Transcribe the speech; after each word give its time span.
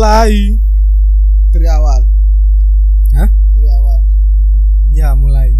mulai. 0.00 0.56
dari 1.52 1.68
awal 1.68 2.08
Hah? 3.12 3.28
dari 3.52 3.68
awal 3.68 4.00
Ya, 4.96 5.12
mulai. 5.12 5.52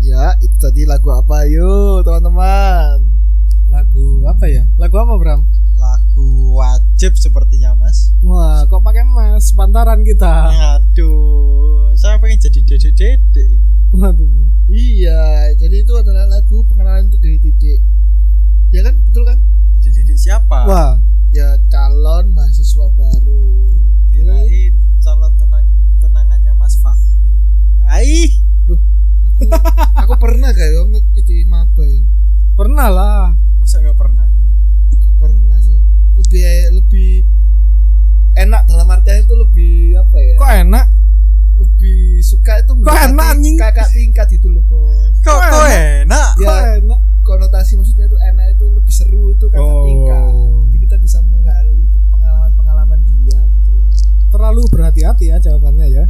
ya 0.00 0.32
itu 0.40 0.56
tadi 0.56 0.86
lagu 0.88 1.08
apa 1.12 1.44
yuk 1.50 2.06
teman-teman 2.06 2.95
apa 4.36 4.52
ya? 4.52 4.68
Lagu 4.76 5.00
apa, 5.00 5.16
Bram? 5.16 5.40
lagu 5.76 6.56
wajib 6.56 7.16
sepertinya 7.20 7.76
mas. 7.76 8.12
Wah, 8.24 8.64
kok 8.64 8.80
pakai 8.80 9.04
mas? 9.04 9.52
Pantaran 9.52 10.00
kita? 10.04 10.48
aduh 10.76 11.92
saya 11.96 12.20
pengen 12.20 12.40
jadi 12.40 12.60
dede 12.64 12.92
dede 12.92 13.42
ini. 13.44 13.68
Waduh. 13.96 14.28
iya 14.72 15.52
jadi 15.56 15.86
itu 15.86 15.92
adalah 15.94 16.26
lagu 16.28 16.64
pengenalan 16.66 17.08
untuk 17.12 17.20
diri 17.20 17.38
titik 17.40 17.80
ya 18.72 18.80
kan? 18.84 18.96
Betul 19.08 19.28
kan? 19.28 19.38
Dede 19.84 20.00
dede 20.04 20.16
siapa? 20.16 20.64
Wah, 20.64 20.96
ya 21.32 21.60
calon 21.68 22.32
mahasiswa 22.32 22.88
baru. 22.96 23.40
Kirain 24.12 24.72
calon 25.04 25.32
tunang 25.36 25.64
tunangannya 26.00 26.52
mas 26.56 26.80
Fahri. 26.80 27.36
Aih 27.88 28.32
aku 30.00 30.14
pernah 30.16 30.48
gak 30.56 30.68
ya 30.72 30.80
ngikuti 30.88 31.44
maba 31.44 31.84
ya. 31.84 32.00
Pernah 32.56 32.88
lah. 32.88 33.28
masa 33.60 33.84
gak 33.84 33.98
pernah 33.98 34.15
lebih 36.36 36.76
lebih 36.76 37.12
enak 38.36 38.62
dalam 38.68 38.86
artian 38.86 39.18
itu 39.18 39.32
lebih 39.32 39.96
apa 39.96 40.16
ya 40.18 40.34
Kok 40.36 40.50
enak? 40.60 40.86
lebih 41.56 42.20
suka 42.20 42.60
itu 42.60 42.70
mendekati 42.76 43.00
enak, 43.08 43.26
anjing? 43.32 43.56
kakak 43.56 43.88
tingkat 43.88 44.28
itu 44.30 44.46
loh 44.46 44.62
bos 44.62 45.10
kok 45.24 45.32
Kok 45.32 45.40
kok 45.40 45.66
enak 45.72 46.28
ya 46.36 46.46
Kok 46.46 46.60
enak? 46.78 47.00
konotasi 47.22 47.74
maksudnya 47.74 48.04
itu 48.04 48.16
enak 48.22 48.46
itu 48.52 48.64
lebih 48.68 48.92
seru 48.92 49.32
itu 49.32 49.46
kakak 49.48 49.64
Oh. 49.64 49.82
tingkat 49.82 50.30
jadi 50.62 50.76
kita 50.78 50.96
bisa 51.00 51.18
menggali 51.24 51.82
ke 51.86 51.98
pengalaman-pengalaman 52.06 52.98
dia 53.00 53.38
gitu 53.40 53.70
loh 53.72 53.88
Terlalu 54.28 54.60
berhati-hati 54.68 55.24
ya 55.26 55.36
jawabannya 55.38 55.86
ya. 55.88 56.04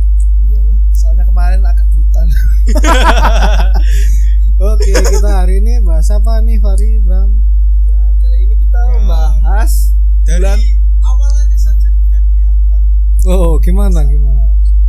iyalah 0.45 0.77
soalnya 0.91 1.25
kemarin 1.25 1.62
agak 1.62 1.87
brutal 1.89 2.27
Oke, 4.59 4.91
kita 4.91 5.31
hari 5.37 5.61
ini 5.61 5.78
bahas 5.78 6.09
apa 6.09 6.41
nih, 6.41 6.56
Fari, 6.56 6.97
Bram? 6.98 7.28
ya 7.84 8.00
kali 8.19 8.37
ini 8.43 8.55
kita 8.56 8.75
Ya. 8.75 8.89
membahas 8.98 9.95
dari 10.27 10.42
bulan 10.42 10.58
awalannya 11.02 11.56
saja 11.56 11.86
udah 11.88 12.20
kelihatan 12.20 12.80
Oh, 13.24 13.58
gimana 13.58 14.02
gimana? 14.02 14.42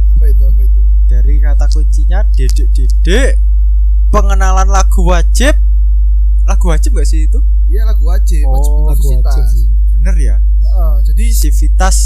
apa 0.10 0.24
itu 0.26 0.44
apa 0.44 0.62
itu 0.62 0.80
dari 1.06 1.38
kata 1.38 1.66
kuncinya 1.68 2.26
dedek 2.28 2.68
dedek 2.70 3.32
pengenalan 4.08 4.68
lagu 4.68 5.02
wajib 5.04 5.54
lagu 6.44 6.66
wajib 6.66 6.92
gak 6.94 7.06
sih 7.06 7.24
itu 7.24 7.40
iya 7.68 7.84
lagu 7.84 8.04
wajib 8.04 8.44
wajib 8.44 8.72
Oh, 8.72 8.88
lagu 8.88 9.04
universitas 9.04 9.36
wajib 9.38 9.46
sih. 9.54 9.66
bener 9.94 10.16
ya 10.18 10.36
Heeh, 10.60 10.96
jadi 11.04 11.24
sivitas 11.32 11.98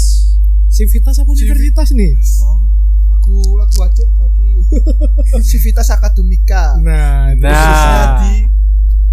Sivitas 0.68 1.16
apa 1.18 1.28
Civi- 1.30 1.52
universitas 1.52 1.88
nih? 1.92 2.12
oh. 2.42 2.60
lagu 3.08 3.34
lagu 3.54 3.76
wajib 3.78 4.08
bagi 4.14 4.50
Civitas 5.48 5.88
Akademika 5.90 6.76
Nah, 6.78 7.30
itu 7.30 7.42
Nah. 7.42 8.18
di 8.22 8.34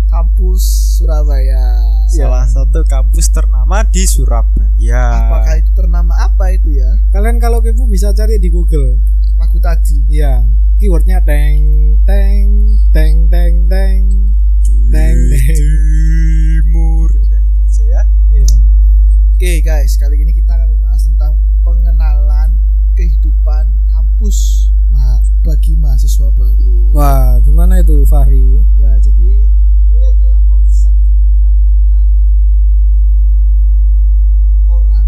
kampus 0.09 0.61
Surabaya. 0.97 1.85
salah 2.09 2.43
satu 2.49 2.81
kampus 2.83 3.29
ternama 3.29 3.85
di 3.85 4.03
Surabaya 4.03 5.29
Apakah 5.29 5.55
itu 5.61 5.71
ternama 5.77 6.17
apa 6.17 6.49
itu 6.51 6.73
ya? 6.73 6.89
kalian 7.13 7.37
kalau 7.37 7.61
kepo 7.61 7.85
bisa 7.85 8.09
cari 8.11 8.41
di 8.41 8.49
Google. 8.49 8.97
Lagu 9.37 9.55
tadi. 9.61 10.01
Iya, 10.09 10.43
keywordnya 10.81 11.21
teng 11.23 11.95
teng 12.03 12.75
teng 12.91 13.29
teng 13.29 13.53
teng. 13.69 14.01
Neng. 14.89 15.17
timur 15.37 17.13
udah 17.13 17.37
itu 17.39 17.61
aja 17.61 17.83
ya 17.85 18.01
Iya. 18.33 18.49
Oke 19.37 19.61
guys, 19.61 19.93
kali 19.95 20.17
ini 20.17 20.33
kita 20.33 20.57
akan 20.57 20.73
membahas 20.73 21.05
tentang 21.05 21.37
pengenalan 21.61 22.57
kehidupan 22.97 23.69
kampus 23.87 24.69
bagi 25.39 25.73
mahasiswa 25.79 26.29
baru. 26.35 26.91
Wah, 26.91 27.39
gimana 27.41 27.79
itu 27.79 28.03
Fahri? 28.03 28.59
Ya, 28.75 28.91
jadi 28.99 29.47
ini 29.89 30.05
adalah 30.07 30.41
konsep 30.45 30.93
di 30.95 31.11
mana 31.13 31.47
pengenalan 31.59 32.31
bagi 32.87 33.27
orang 34.65 35.07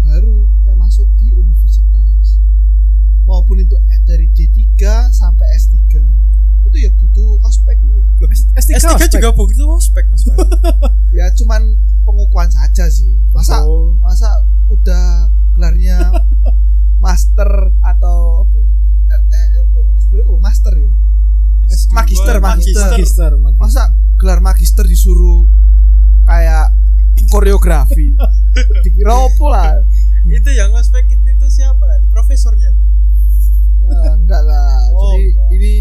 baru 0.00 0.36
yang 0.62 0.76
masuk 0.76 1.06
di 1.16 1.32
universitas 1.32 2.38
maupun 3.22 3.58
itu 3.58 3.74
dari 4.02 4.26
D3 4.28 4.58
sampai 5.08 5.46
S3 5.52 5.78
itu 6.60 6.76
ya 6.78 6.90
butuh 6.92 7.38
ospek 7.42 7.78
lo 7.80 7.92
ya 7.94 8.06
Loh, 8.18 8.28
S- 8.28 8.46
S3, 8.52 8.70
S3 8.76 8.86
ospek? 8.90 9.10
juga 9.16 9.30
begitu 9.32 9.64
ospek 9.66 10.04
mas 10.06 10.22
ya 11.16 11.26
cuman 11.32 11.62
pengukuhan 12.02 12.48
saja 12.48 12.86
sih 12.86 13.14
masa 13.30 13.62
Oh. 13.62 13.94
masa 14.00 14.26
udah 14.66 15.26
gelarnya 15.52 15.98
master 17.04 17.48
atau 17.80 18.44
apa 18.44 18.56
ya? 18.56 18.68
eh, 19.10 19.22
eh, 19.32 19.62
apa 19.62 19.76
ya? 19.78 19.88
S2 20.00 20.12
kok 20.20 20.40
master 20.40 20.72
ya 20.74 20.89
S2, 20.89 20.89
Magister, 21.90 22.36
magister. 22.38 22.86
magister, 22.86 23.30
magister. 23.34 23.60
masa 23.60 23.82
gelar 24.14 24.38
magister 24.38 24.86
disuruh 24.86 25.50
kayak 26.22 26.70
koreografi? 27.28 28.14
Dikira 28.84 29.14
apa 29.14 29.44
lah? 29.50 29.72
Itu 30.26 30.50
yang 30.52 30.70
ngospekin 30.70 31.18
itu 31.24 31.46
siapa 31.48 31.82
nanti 31.86 32.06
profesornya 32.06 32.70
tak? 32.70 32.88
ya 33.90 34.12
enggak 34.14 34.42
lah. 34.46 34.86
Oh, 34.94 35.18
jadi 35.18 35.34
enggak. 35.34 35.48
ini 35.50 35.72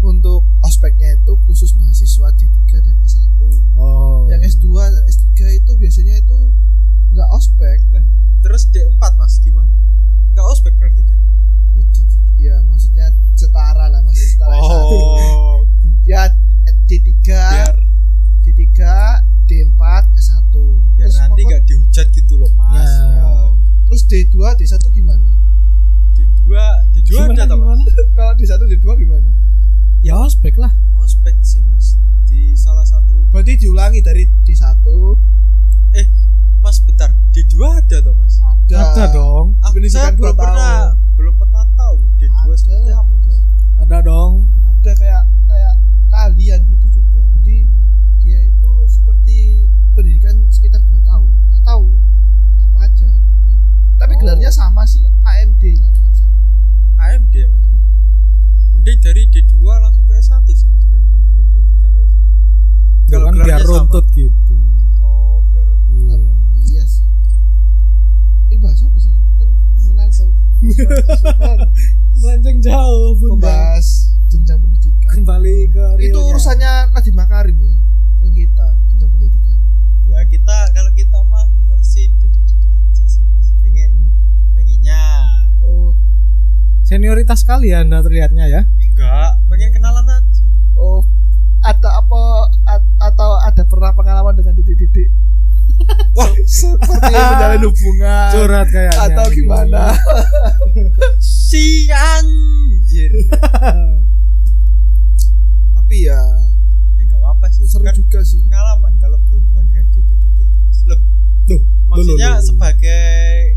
untuk 0.00 0.48
ospeknya 0.64 1.12
itu 1.12 1.36
khusus 1.44 1.76
mahasiswa 1.76 2.32
D3 2.32 2.56
dan 2.80 2.96
S1 3.04 3.28
Oh. 3.76 4.28
yang 4.28 4.40
S2 4.40 4.64
dan 4.76 5.04
S3 5.04 5.28
itu 5.60 5.72
biasanya 5.76 6.14
itu 6.16 6.38
enggak 7.12 7.28
ospek. 7.36 7.84
Terus 8.40 8.64
D4 8.72 8.96
mas? 9.20 9.36
Gimana? 9.44 9.76
Nggak 10.32 10.46
ospek 10.48 10.72
berarti 10.80 11.04
D4 11.04 11.20
ya, 11.76 11.84
D3 11.84 12.00
ya 12.40 12.54
maksudnya 12.64 13.12
setara 13.36 13.92
lah 13.92 14.00
masih 14.00 14.24
setara 14.24 14.56
S1 14.56 14.64
oh 14.64 15.09
ya 16.10 16.22
D3 16.82 17.06
biar 17.22 17.76
D3 18.42 18.66
D4 19.44 19.82
S1 20.16 20.54
biar 20.90 21.06
Terus 21.06 21.16
nanti 21.16 21.32
pokok- 21.36 21.48
nggak 21.48 21.62
dihujat 21.64 22.06
gitu 22.10 22.34
loh 22.36 22.50
mas. 22.52 22.82
Ya. 22.82 23.06
Ya. 23.12 23.30
Terus 23.84 24.02
D2 24.04 24.34
D1 24.56 24.74
gimana? 24.90 25.30
D2 26.12 26.50
D2 26.92 27.06
Gimana, 27.06 27.42
gimana? 27.44 27.84
kalau 28.12 28.32
D1 28.34 28.58
D2 28.68 28.86
gimana? 28.96 29.30
Ya 30.00 30.16
ospek 30.16 30.56
lah. 30.56 30.74
ospek 30.96 31.38
sih 31.40 31.62
mas. 31.64 31.94
Di 32.24 32.52
salah 32.54 32.84
satu 32.84 33.26
berarti 33.28 33.56
diulangi 33.56 34.00
dari 34.00 34.26
D1 34.40 34.82
eh 35.92 36.06
mas 36.58 36.78
bentar. 36.80 37.14
D2 37.30 37.54
ada 37.76 37.96
tuh 38.00 38.14
mas 38.14 38.34
ada 38.38 38.78
Ada 38.90 39.04
dong. 39.12 39.54
ah, 39.60 39.70
Pendidikan 39.70 39.94
saya 40.02 40.10
dua 40.12 40.18
belum 40.26 40.36
pernah 40.36 40.58
tahun. 40.58 40.94
belum 41.14 41.34
pernah 41.36 41.64
tahu 41.72 41.96
D2 42.16 42.30
ada, 42.32 42.54
seperti 42.56 42.90
apa 42.90 43.12
ada. 43.12 43.34
Ada 43.80 43.98
dong. 44.02 44.32
ada 44.66 44.92
kayak 44.92 45.22
kayak 45.46 45.74
kalian 46.10 46.60
gitu 46.68 46.86
juga 46.92 47.22
jadi 47.34 47.56
dia 48.18 48.38
itu 48.42 48.70
seperti 48.84 49.36
pendidikan 49.90 50.46
sekitar 50.48 50.80
dua 50.82 51.00
tahun 51.00 51.28
nggak 51.48 51.62
tahu 51.62 51.86
apa 52.62 52.78
aja 52.82 53.06
outputnya. 53.08 53.56
tapi 53.96 54.12
Oh. 54.12 54.18
gelarnya 54.18 54.50
sama 54.50 54.82
sih 54.84 55.00
AMD 55.20 55.62
kalau 55.76 55.90
nggak 55.92 56.14
salah 56.14 56.38
AMD 57.04 57.34
ya 57.36 57.46
mas 57.46 57.62
ya 57.62 57.76
mending 58.72 58.98
dari 59.00 59.22
D2 59.28 59.54
langsung 59.76 60.02
ke 60.02 60.14
S1 60.14 60.34
sih 60.48 60.66
mas 60.66 60.84
daripada 60.84 61.28
ke 61.28 61.42
D3 61.44 61.54
nggak 61.80 62.04
sih 62.04 62.20
Ya 63.02 63.10
Kalau 63.12 63.24
kan 63.24 63.32
gelarnya 63.32 63.46
biar 63.48 63.60
sama. 63.60 63.70
runtut 63.76 64.06
gitu. 64.08 64.54
oh 65.00 65.36
biar 65.46 65.68
Iya. 65.88 66.14
iya 66.64 66.84
sih 66.84 67.06
ini 68.44 68.56
bahas 68.56 68.80
apa 68.80 68.98
sih 68.98 69.14
kan 69.36 69.46
mengenal 69.76 70.08
tau 70.10 70.30
Melenceng 72.12 72.58
jauh, 72.60 73.16
Bunda. 73.16 73.32
membahas 73.40 73.86
jenjang 74.28 74.60
pendidikan 74.60 75.08
Kembali 75.10 75.56
ke 75.66 75.84
itu 75.98 76.12
realnya. 76.12 76.28
urusannya 76.28 76.72
Nadiem 76.92 77.16
Makarim 77.16 77.56
ya 77.58 77.76
bukan 78.14 78.32
kita 78.32 78.66
jenjang 78.86 79.10
pendidikan 79.10 79.56
ya 80.04 80.18
kita 80.24 80.56
kalau 80.70 80.92
kita 80.92 81.18
mah 81.24 81.44
ngurusin 81.64 82.10
dede-dede 82.14 82.68
aja 82.68 83.04
sih 83.06 83.24
mas 83.26 83.48
pengen 83.58 83.90
pengennya 84.52 85.00
oh 85.60 85.96
senioritas 87.00 87.40
kali 87.42 87.72
ya 87.72 87.80
Anda 87.80 88.04
terlihatnya 88.04 88.44
ya. 88.44 88.60
enggak 88.84 89.40
pengen 89.48 89.72
kenalan 89.72 90.04
aja 90.04 90.44
oh 90.76 91.00
ada 91.62 91.88
apa 91.96 92.20
at- 92.66 92.92
atau 93.00 93.40
ada 93.40 93.64
pernah 93.64 93.88
pengalaman 93.90 94.36
dengan 94.36 94.52
didik-didik 94.54 95.08
Wah. 96.12 96.28
seperti 96.44 97.08
menjalin 97.08 97.64
hubungan 97.64 98.28
Curhat 98.30 98.68
kayaknya. 98.68 99.16
atau 99.16 99.26
gimana 99.32 99.96
si 101.48 101.88
anjir 101.88 103.16
tapi 105.72 105.96
ya 106.04 106.20
ya 106.94 107.02
nggak 107.02 107.16
apa-apa 107.18 107.48
sih 107.48 107.64
seru 107.64 107.80
Bukan 107.80 107.96
juga 107.96 108.20
sih 108.22 108.44
pengalaman 108.44 108.92
kalau 109.00 109.16
berhubungan 109.24 109.64
dengan 109.66 109.84
dede-dede 109.90 110.28
itu 110.36 110.60
mas 110.60 110.80
loh 110.84 111.00
Loh, 111.48 111.60
maksudnya 111.88 112.12
loh, 112.28 112.36
loh, 112.36 112.36
loh. 112.36 112.44
sebagai 112.44 113.56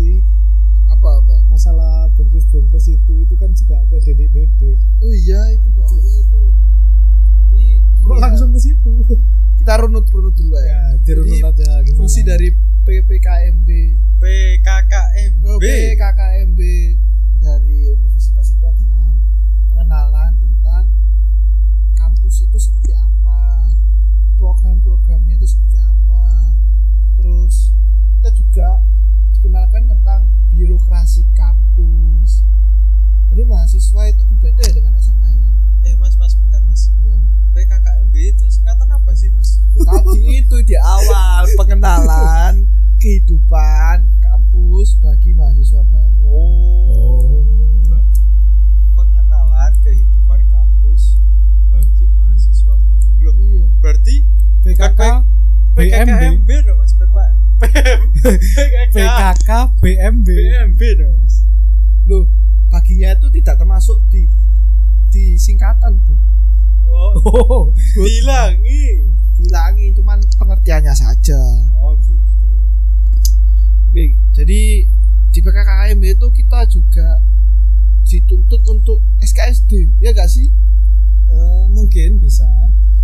sih. 0.00 0.16
Apa 0.88 1.20
apa? 1.20 1.36
Masalah 1.46 2.08
bungkus-bungkus 2.16 2.88
itu 2.88 3.12
itu 3.20 3.34
kan 3.36 3.52
juga 3.52 3.84
ke 3.86 4.00
dedek-dedek. 4.02 4.76
oh 5.00 5.12
iya 5.12 5.52
itu 5.52 5.68
bahaya 5.76 6.00
itu. 6.18 6.40
Jadi 7.38 7.64
Kok 8.00 8.16
ya, 8.16 8.20
langsung 8.24 8.50
ke 8.50 8.60
situ? 8.60 8.92
kita 9.60 9.76
runut 9.76 10.08
runut 10.08 10.32
dulu 10.32 10.56
ya, 10.56 10.64
ya, 10.64 10.80
dirunut 11.04 11.36
Jadi, 11.36 11.44
aja 11.44 11.70
gimana? 11.84 11.98
fungsi 12.00 12.20
dari 12.24 12.48
PPKMB 12.80 13.68
PKKMB 14.16 15.42
Oh, 15.44 15.60
PKKMB 15.60 16.60
kampus 44.80 44.96
bagi 44.96 45.36
mahasiswa 45.36 45.84
baru. 45.92 46.24
Oh. 46.24 47.44
pengenalan 48.96 49.72
kehidupan 49.84 50.40
kampus 50.48 51.20
bagi 51.68 52.08
mahasiswa 52.16 52.80
baru 52.88 53.12
loh 53.20 53.36
Iya. 53.36 53.64
berarti 53.84 54.24
PKK 54.64 55.00
BMB 55.76 55.76
PKKMB 55.76 56.48
dong 56.64 56.78
mas 56.80 56.96
PKK 56.96 57.12
PKK 58.96 59.50
BMB 59.84 60.28
BMB 60.32 60.80
dong 60.96 61.12
mas 61.12 61.44
Loh, 62.08 62.24
baginya 62.72 63.12
itu 63.12 63.28
tidak 63.36 63.60
termasuk 63.60 64.00
di 64.08 64.32
di 65.12 65.36
singkatan, 65.36 66.00
Bu. 66.08 66.16
oh 66.88 67.12
Oh, 67.20 67.62
dilangi 68.00 69.12
Dilangi 69.36 69.92
cuman 69.92 70.24
pengertiannya 70.40 70.96
saja. 70.96 71.68
oh 71.76 72.00
gitu 72.00 72.19
Oke, 73.90 74.04
jadi 74.30 74.86
di 75.30 75.38
PKKMB 75.40 76.04
itu 76.12 76.26
kita 76.30 76.62
juga 76.64 77.18
dituntut 78.04 78.62
untuk 78.64 79.02
SKSD, 79.20 79.98
ya 79.98 80.10
gak 80.10 80.26
sih? 80.26 80.46
eh, 81.26 81.64
mungkin 81.68 82.18
bisa 82.18 82.46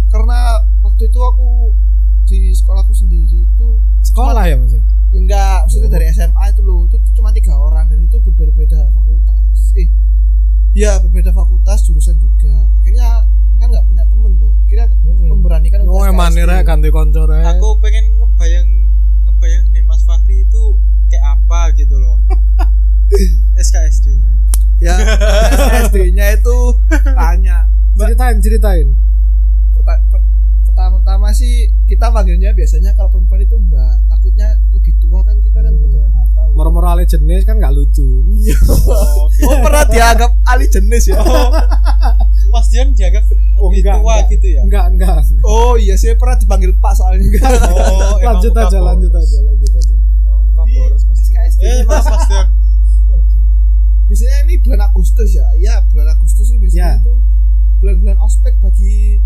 Karena 0.07 0.59
waktu 0.81 1.07
itu 1.07 1.19
aku 1.19 1.71
di 2.25 2.51
sekolahku 2.51 2.91
sendiri 2.91 3.43
itu 3.45 3.69
sekolah 4.01 4.43
ya 4.43 4.55
mas 4.55 4.71
ya 4.73 4.83
enggak, 5.13 5.63
maksudnya 5.63 5.87
Oh. 5.87 5.95
dari 5.95 6.07
SMA 6.09 6.45
itu 6.49 6.61
loh, 6.61 6.87
itu 6.87 6.97
cuma 7.13 7.31
tiga 7.31 7.55
orang 7.55 7.87
dan 7.87 7.99
itu 8.01 8.19
berbeda-beda 8.19 8.91
fakultas. 8.93 9.75
Eh, 9.75 9.87
ya 10.73 10.99
berbeda 10.99 11.31
fakultas 11.31 11.83
jurusan 11.83 12.15
juga. 12.17 12.67
Akhirnya 12.77 13.27
kan 13.57 13.71
nggak 13.71 13.87
punya 13.87 14.05
temen 14.05 14.33
tuh. 14.37 14.55
Kira 14.67 14.87
Hmm. 15.03 15.31
memberanikan 15.31 15.83
Oh, 15.83 16.03
emang 16.03 16.31
ganti 16.63 16.91
konco 16.91 17.23
rek. 17.25 17.47
aku 17.49 17.79
pengen 17.79 18.11
ngebayang 18.17 18.69
ngebayang 19.25 19.65
itu 20.29 20.63
kayak 21.07 21.25
apa 21.35 21.61
gitu 21.75 21.97
loh 21.97 22.17
SKSD 23.57 24.07
nya 24.15 24.31
ya 24.77 24.95
SD-nya 25.85 26.27
itu 26.35 26.57
tanya 27.09 27.65
ceritain 27.97 28.37
ceritain. 28.39 28.89
Perta- 29.73 30.05
per- 30.07 30.27
pertama-tama 30.67 31.33
sih 31.33 31.73
kita 31.87 32.11
manggilnya 32.11 32.53
biasanya 32.53 32.93
kalau 32.93 33.09
perempuan 33.09 33.41
itu 33.41 33.57
mbak 33.57 34.05
takutnya 34.07 34.61
lebih 34.71 34.93
tua 34.99 35.23
kan 35.23 35.41
kita 35.41 35.59
kan 35.59 35.73
Hmm. 35.73 35.89
nggak 35.89 36.29
tahu 36.35 36.51
Moro-moro 36.53 36.89
ale 36.89 37.05
jenis 37.05 37.43
kan 37.43 37.57
nggak 37.57 37.73
lucu. 37.73 38.05
iya 38.35 38.53
oh, 38.69 39.29
gitu. 39.31 39.49
oh 39.49 39.57
pernah 39.59 39.85
dianggap 39.87 40.31
ahli 40.45 40.67
jenis 40.67 41.03
ya 41.07 41.17
oh 41.17 41.49
Mas 42.47 42.69
Dian 42.69 42.93
dianggap 42.93 43.25
Oh, 43.57 43.73
lebih 43.73 43.81
enggak, 43.83 43.97
tua 43.97 44.13
enggak. 44.13 44.29
gitu 44.31 44.47
ya 44.51 44.61
Enggak, 44.61 44.85
enggak. 44.93 45.17
oh 45.43 45.75
iya 45.77 45.97
saya 45.97 46.13
pernah 46.15 46.37
dipanggil 46.37 46.77
pak 46.77 46.93
soalnya 46.93 47.25
oh 47.73 48.21
lanjut 48.21 48.53
aja, 48.53 48.77
lanjut 48.79 49.09
aja, 49.11 49.39
lanjut 49.43 49.73
aja. 49.73 49.96
Boros 50.79 51.03
Mas. 51.05 51.19
SKSD 51.23 51.61
eh 51.61 51.81
Mas 51.85 52.05
biasanya 54.07 54.37
ini 54.45 54.55
bulan 54.61 54.81
Agustus 54.85 55.31
ya 55.33 55.47
iya 55.57 55.83
bulan 55.87 56.09
Agustus 56.09 56.47
ini 56.49 56.59
biasanya 56.61 56.79
Ya. 56.79 56.93
itu 57.01 57.15
bulan-bulan 57.77 58.19
ospek 58.21 58.55
bagi 58.59 59.19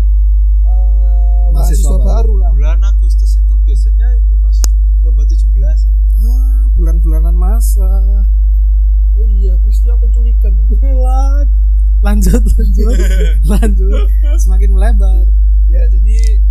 eh, 0.61 1.45
Mahasiswa 1.49 1.53
mahasiswa, 1.53 1.95
baru. 1.95 2.03
baru 2.03 2.33
lah 2.37 2.49
bulan 2.51 2.79
Agustus 2.83 3.31
itu 3.35 3.53
biasanya 3.61 4.07
itu 4.15 4.33
Mas 4.37 4.73
lomba 5.01 5.23
17-an 5.23 5.93
Ah, 6.17 6.69
bulan-bulanan 6.75 7.33
masa. 7.33 7.89
oh 9.11 9.25
iya 9.27 9.57
peristiwa 9.57 9.97
penculikan 9.97 10.53
ya. 10.53 11.45
Lanjut, 12.01 12.41
lanjut, 12.41 12.97
lanjut. 13.51 14.09
Semakin 14.35 14.73
melebar. 14.73 15.29
ya 15.65 15.85
jadi 15.87 16.41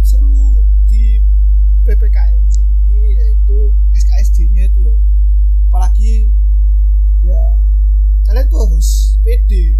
seru 0.00 0.62
di 0.86 1.18
PPKM 1.82 2.38
yaitu 3.00 3.72
SKSD-nya 3.94 4.70
itu 4.70 4.78
loh. 4.82 4.98
Apalagi 5.70 6.32
ya 7.22 7.58
kalian 8.26 8.46
tuh 8.50 8.60
harus 8.66 9.18
pede. 9.22 9.78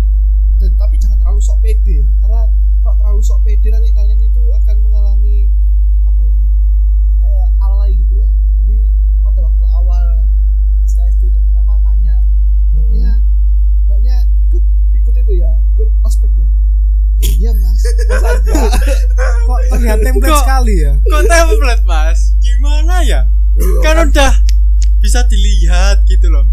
Dan 0.58 0.74
tapi 0.74 0.98
jangan 0.98 1.22
terlalu 1.22 1.38
sok 1.38 1.62
pede 1.62 2.02
ya 2.02 2.10
karena 2.18 2.50
kalau 2.82 2.94
terlalu 2.98 3.22
sok 3.22 3.46
pede 3.46 3.70
nanti 3.70 3.94
kalian 3.94 4.18
itu 4.18 4.42
akan 4.58 4.76
mengalami 4.82 5.46
apa 6.02 6.18
ya 6.26 6.40
kayak 7.22 7.48
alay 7.62 7.94
gitu 7.94 8.18
lah 8.18 8.32
jadi 8.58 8.90
pada 9.22 9.40
waktu 9.46 9.64
awal 9.70 10.06
SKSD 10.82 11.30
itu 11.30 11.38
pertama 11.46 11.78
tanya 11.86 12.26
mbaknya 12.74 13.22
mbaknya 13.86 14.16
ikut 14.50 14.64
ikut 14.98 15.14
itu 15.14 15.32
ya 15.38 15.62
ikut 15.78 15.86
ospek 16.02 16.32
ya 16.34 16.50
iya 17.38 17.50
mas. 17.54 17.80
Mas 18.04 18.22
aja 18.24 18.52
Kok 19.46 19.58
terlihat 19.70 19.98
template 20.02 20.28
Kok- 20.28 20.42
sekali 20.42 20.74
ya? 20.80 20.92
kok 20.98 21.22
template 21.24 21.84
Mas? 21.84 22.18
Gimana 22.38 22.94
ya? 23.02 23.20
Kan 23.80 24.10
udah 24.10 24.32
bisa 24.98 25.22
dilihat 25.24 26.02
gitu 26.04 26.28
loh. 26.28 26.44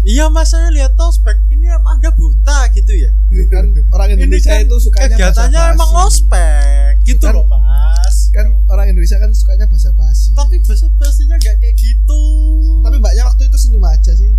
Iya 0.00 0.28
mas 0.28 0.52
saya 0.52 0.68
lihat 0.68 0.92
ospek 0.94 1.40
ini 1.48 1.64
emang 1.66 1.96
anda 1.96 2.12
buta 2.12 2.68
gitu 2.70 2.92
ya. 2.92 3.08
Kan 3.48 3.72
orang 3.90 4.12
ini 4.12 4.20
Indonesia 4.22 4.52
kan 4.52 4.60
itu 4.62 4.76
sukanya 4.78 5.08
kegiatannya 5.10 5.60
emang 5.72 5.90
ospek 5.98 7.00
gitu 7.02 7.24
Kan- 7.24 7.34
loh 7.34 7.46
mas. 7.46 8.28
kan 8.30 8.52
orang 8.66 8.90
Indonesia 8.90 9.16
kan 9.16 9.30
sukanya 9.30 9.64
basa-basi 9.64 10.34
tapi 10.34 10.58
bahasa 10.60 10.90
basinya 10.94 11.36
nggak 11.36 11.56
kayak 11.56 11.74
gitu. 11.74 12.22
Tapi 12.82 12.96
mbaknya 12.98 13.24
waktu 13.24 13.48
itu 13.48 13.56
senyum 13.56 13.80
aja 13.82 14.12
sih 14.12 14.36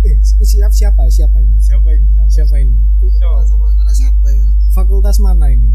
Eh, 0.00 0.16
siap 0.40 0.72
siapa? 0.72 1.04
Siapa 1.06 1.36
ini? 1.38 1.52
siapa 1.58 1.88
ini 1.90 2.06
Siapa 2.26 2.54
ini? 2.56 2.72
waktu 2.72 3.04
itu 3.06 3.18
Siapa? 3.18 3.42
sama 3.44 3.66
anak 3.74 3.92
siapa 3.92 4.26
ya 4.30 4.46
Fakultas 4.70 5.16
mana 5.18 5.46
ini? 5.48 5.70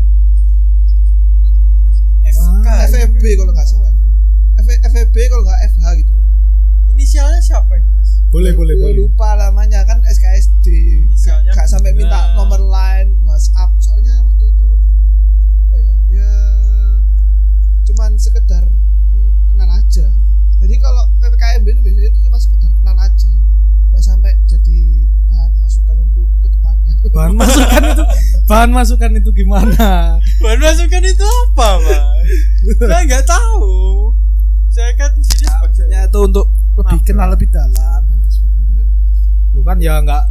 FK 2.25 2.65
Ah, 2.65 2.87
FFB 2.87 3.23
kalau 3.35 3.53
nggak 3.53 3.67
salah 3.67 3.91
FFB 4.83 5.15
kalau 5.27 5.43
nggak 5.45 5.61
FH 5.69 5.83
gitu 5.99 6.15
inisialnya 6.89 7.37
siapa 7.39 7.75
ini 7.75 7.85
mas 7.93 8.09
Boleh, 8.27 8.51
boleh, 8.51 8.73
boleh. 8.75 8.95
lupa 8.97 9.37
namanya 9.37 9.85
kan 9.85 10.01
SKSD 10.01 10.65
bahan 28.55 28.71
masukan 28.71 29.11
itu 29.13 29.35
gimana? 29.35 30.15
bahan 30.41 30.59
masukan 30.61 31.03
itu 31.03 31.25
apa 31.27 31.67
mas 31.77 31.99
saya 32.79 33.03
nggak 33.03 33.25
tahu 33.27 33.67
saya 34.69 34.95
kan 34.95 35.11
di 35.11 35.23
sini 35.23 35.43
maksudnya 35.43 36.07
itu 36.07 36.19
untuk 36.21 36.47
lebih 36.73 36.95
Maaf, 36.95 37.03
kenal 37.03 37.27
lebih 37.29 37.47
dalam 37.49 38.01
dan 38.01 38.19
sebagainya 38.25 38.71
kan 38.79 38.87
Lu 39.51 39.61
kan 39.61 39.77
ya 39.77 39.99
nggak 39.99 40.23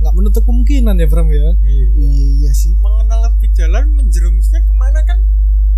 nggak 0.00 0.12
menutup 0.12 0.42
kemungkinan 0.42 0.96
ya 0.96 1.06
Bram 1.06 1.28
ya. 1.28 1.56
iya. 1.62 1.88
iya 2.38 2.50
sih 2.52 2.76
mengenal 2.76 3.24
lebih 3.26 3.48
jalan 3.52 3.88
menjerumusnya 3.90 4.60
ke 4.60 4.72
mana 4.72 5.00
kan 5.02 5.24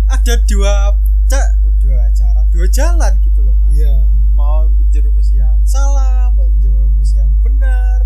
ada 0.05 0.33
dua 0.43 0.99
ca- 1.25 1.53
oh, 1.61 1.71
dua 1.79 2.11
cara 2.11 2.43
dua 2.49 2.67
jalan 2.67 3.11
gitu 3.21 3.39
loh 3.39 3.55
mas 3.55 3.71
Iya. 3.71 4.03
mau 4.33 4.67
menjerumus 4.67 5.31
yang 5.31 5.55
salah 5.63 6.27
menjerumus 6.29 7.11
yang 7.13 7.31
benar 7.39 8.04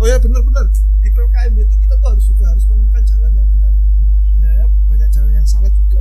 oh 0.00 0.06
iya 0.08 0.16
benar-benar 0.16 0.64
di 1.04 1.08
PPKMB 1.12 1.56
itu 1.60 1.74
kita 1.84 1.94
tuh 2.00 2.08
harus 2.16 2.24
juga 2.24 2.44
harus 2.48 2.64
menemukan 2.66 3.02
jalan 3.04 3.30
yang 3.36 3.46
benar 3.46 3.72
ya. 4.40 4.66
Banyak 4.88 5.10
jalan 5.12 5.32
yang 5.36 5.48
salah 5.48 5.70
juga 5.70 6.00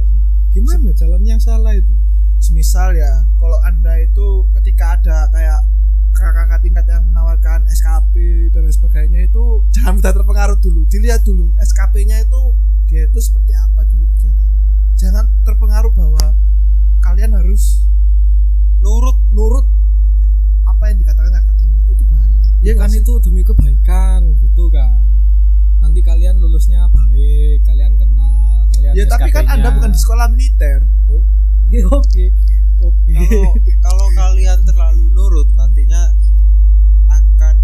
Gimana 0.50 0.90
jalan 0.96 1.22
yang 1.28 1.42
salah 1.42 1.74
itu? 1.76 1.94
semisal 2.40 2.96
ya 2.96 3.28
kalau 3.36 3.60
anda 3.68 4.00
itu 4.00 4.48
ketika 4.56 4.96
ada 4.96 5.28
kayak 5.28 5.60
kakak 6.16 6.60
tingkat 6.64 6.88
yang 6.88 7.04
menawarkan 7.12 7.68
SKP 7.68 8.48
dan 8.52 8.64
lain 8.64 8.72
sebagainya 8.72 9.20
itu 9.28 9.64
jangan 9.76 10.00
mudah 10.00 10.12
terpengaruh 10.16 10.58
dulu. 10.60 10.88
Dilihat 10.88 11.28
dulu 11.28 11.52
SKP-nya 11.60 12.24
itu 12.24 12.56
dia 12.90 13.06
itu 13.06 13.20
seperti 13.22 13.54
apa 13.54 13.86
dulu 13.86 14.08
kegiatan 14.18 14.50
jangan 14.98 15.30
terpengaruh 15.46 15.94
bahwa 15.94 16.34
kalian 17.06 17.38
harus 17.38 17.86
nurut 18.82 19.16
nurut 19.30 19.70
apa 20.66 20.90
yang 20.90 20.98
dikatakan 20.98 21.30
kakak 21.30 21.56
tingkat 21.62 21.86
itu 21.94 22.04
bahaya 22.10 22.50
ya 22.70 22.74
kan 22.78 22.92
itu 22.92 23.14
demi 23.20 23.42
kebaikan 23.42 24.38
gitu 24.38 24.70
kan. 24.70 25.02
Nanti 25.82 26.00
kalian 26.00 26.38
lulusnya 26.38 26.86
baik 26.92 27.66
kalian 27.66 27.98
kenal 27.98 28.68
kalian 28.70 28.94
ya 28.94 29.04
tapi 29.08 29.30
kan 29.32 29.48
anda 29.48 29.74
bukan 29.74 29.90
di 29.90 30.00
sekolah 30.00 30.28
militer. 30.30 30.86
Oke, 31.10 31.82
oke 31.90 32.26
oke. 32.80 33.14
Kalau 33.14 33.50
kalau 33.82 34.08
kalian 34.14 34.62
terlalu 34.64 35.10
nurut 35.10 35.50
nantinya 35.54 36.14
akan 37.08 37.56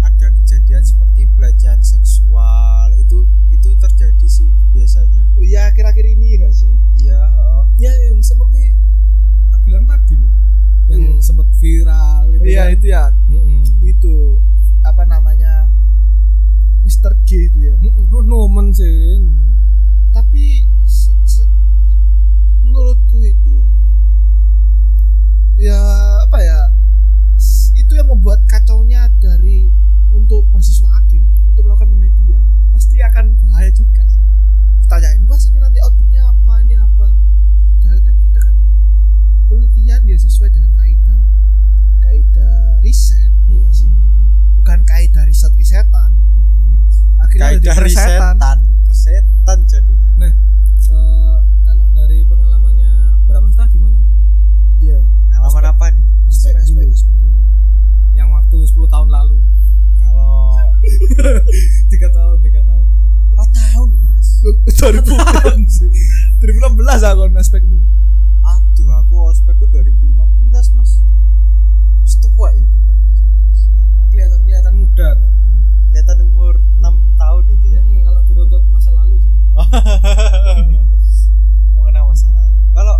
ada 0.00 0.26
kejadian 0.40 0.82
seperti 0.82 1.30
pelecehan 1.34 1.78
seksual. 1.80 2.90
Itu 2.96 3.26
itu 3.50 3.70
terjadi 3.76 4.26
sih 4.26 4.50
biasanya. 4.70 5.30
Oh 5.34 5.42
iya 5.42 5.70
akhir-akhir 5.70 6.06
ini 6.06 6.38
gak 6.38 6.52
sih? 6.52 6.74
Iya 6.98 7.18
heeh. 7.18 7.62
ya 7.80 7.92
yang 8.06 8.18
seperti 8.20 8.74
tak 9.48 9.60
bilang 9.64 9.84
tadi 9.84 10.14
loh. 10.14 10.30
Yang 10.90 11.00
Iya. 11.00 11.22
sempat 11.22 11.48
viral 11.58 12.24
itu 12.34 12.44
iya 12.46 12.62
kan. 12.66 12.74
itu 12.74 12.86
ya. 12.86 13.04
Mm-mm. 13.30 13.62
itu 13.80 14.14
Mr. 17.00 17.16
G 17.24 17.48
itu 17.48 17.60
ya? 17.64 17.80
Nomen 18.12 18.76
sih 18.76 19.16
nomen. 19.24 19.48
Tapi 20.12 20.68
se- 20.84 21.16
se- 21.24 21.48
menurutku 22.60 23.24
itu 23.24 23.56
ya 25.56 25.80
apa 26.28 26.44
ya 26.44 26.60
itu 27.72 27.96
yang 27.96 28.04
membuat 28.04 28.44
kacaunya 28.44 29.08
dari 29.16 29.72
untuk 30.12 30.44
mahasiswa 30.52 30.92
akhir 30.92 31.24
untuk 31.48 31.64
melakukan 31.64 31.88
penelitian. 31.88 32.44
Pasti 32.68 33.00
akan 33.00 33.32
bahaya 33.48 33.72
juga 33.72 34.04
sih. 34.04 34.20
Tanyain 34.84 35.24
mas 35.24 35.48
ini 35.48 35.56
nanti 35.56 35.80
outputnya 35.80 36.20
apa 36.20 36.60
ini 36.68 36.76
apa? 36.76 37.16
Padahal 37.80 38.04
kan 38.04 38.12
kita 38.28 38.38
kan 38.44 38.56
penelitian 39.48 40.04
dia 40.04 40.20
sesuai 40.20 40.52
dengan 40.52 40.68
kaidah 40.76 41.20
kaidah 42.04 42.76
riset 42.84 43.32
ya 43.48 43.56
nggak 43.56 43.72
sih? 43.72 43.88
Bukan 44.60 44.84
kaidah 44.84 45.24
riset 45.24 45.56
risetan 45.56 46.19
akhirnya 47.40 47.60
kaidah 47.60 47.74
jadi 47.74 47.84
risetan 47.84 48.36
risetan 48.36 48.58
persetan. 48.86 49.58
Jadinya. 49.66 50.10
Nah, 50.16 50.30
eh, 50.30 51.36
kalau 51.64 51.86
dari 51.90 52.18
pengalamannya 52.22 52.92
Bramasta 53.24 53.64
gimana 53.68 53.98
Bram? 53.98 54.20
iya. 54.78 54.98
Pengalaman 55.26 55.64
apa 55.70 55.84
nih? 55.90 56.04
Aspek 56.28 56.54
Aspek, 56.54 56.86
aspek, 56.86 56.86
aspek. 56.86 57.14
Yang 58.12 58.28
waktu 58.30 58.56
10 58.62 58.86
tahun 58.86 59.08
lalu. 59.08 59.38
kalau 59.96 60.54
tiga 61.92 62.08
tahun, 62.10 62.36
tiga 62.40 62.60
tahun, 62.62 62.84
tiga 62.86 63.08
tahun. 63.10 63.28
oh 63.36 63.48
tahun 63.48 63.88
mas. 64.00 64.28
2000 64.80 65.66
sih. 65.68 65.90
2016 66.40 67.04
aku 67.04 67.20
aspekmu 67.36 67.78
aduh 68.40 68.88
aku 68.96 69.14
ospekku 69.28 69.64
2015 69.68 70.76
mas. 70.76 70.90
Wis 72.00 72.14
tua 72.18 72.48
ya 72.50 72.64
tiba 72.64 72.92
mas 72.96 73.20
aku 73.20 73.38
mas 73.44 73.60
Kelihatan 74.10 74.40
kelihatan 74.42 74.74
muda 74.74 75.08
kok. 75.14 75.30
kelihatan 75.90 76.18
umur 76.24 76.49
mengenang 81.78 82.06
masa 82.10 82.26
lalu. 82.34 82.58
Kalau 82.74 82.96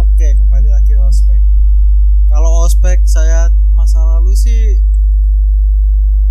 oke 0.00 0.28
kembali 0.40 0.68
lagi 0.72 0.96
ospek. 0.96 1.44
Kalau 2.28 2.64
ospek 2.64 3.04
saya 3.04 3.52
masa 3.76 4.00
lalu 4.00 4.32
sih 4.32 4.80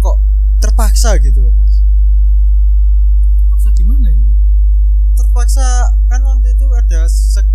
kok 0.02 0.18
terpaksa 0.58 1.22
gitu 1.22 1.46
loh 1.46 1.54
mas. 1.54 1.86
Terpaksa 3.46 3.70
gimana 3.78 4.10
ini? 4.10 4.30
terpaksa 5.14 5.94
kan 6.10 6.26
waktu 6.26 6.58
itu 6.58 6.66
ada 6.74 7.06
se 7.06 7.46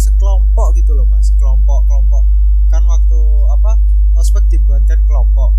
sekelompok 0.00 0.80
gitu 0.80 0.96
loh 0.96 1.04
mas. 1.04 1.28
Kelompok 1.36 1.84
kelompok 1.84 2.24
kan 2.72 2.88
waktu 2.88 3.20
apa 3.52 3.76
ospek 4.16 4.48
dibuatkan 4.48 5.04
kelompok. 5.04 5.52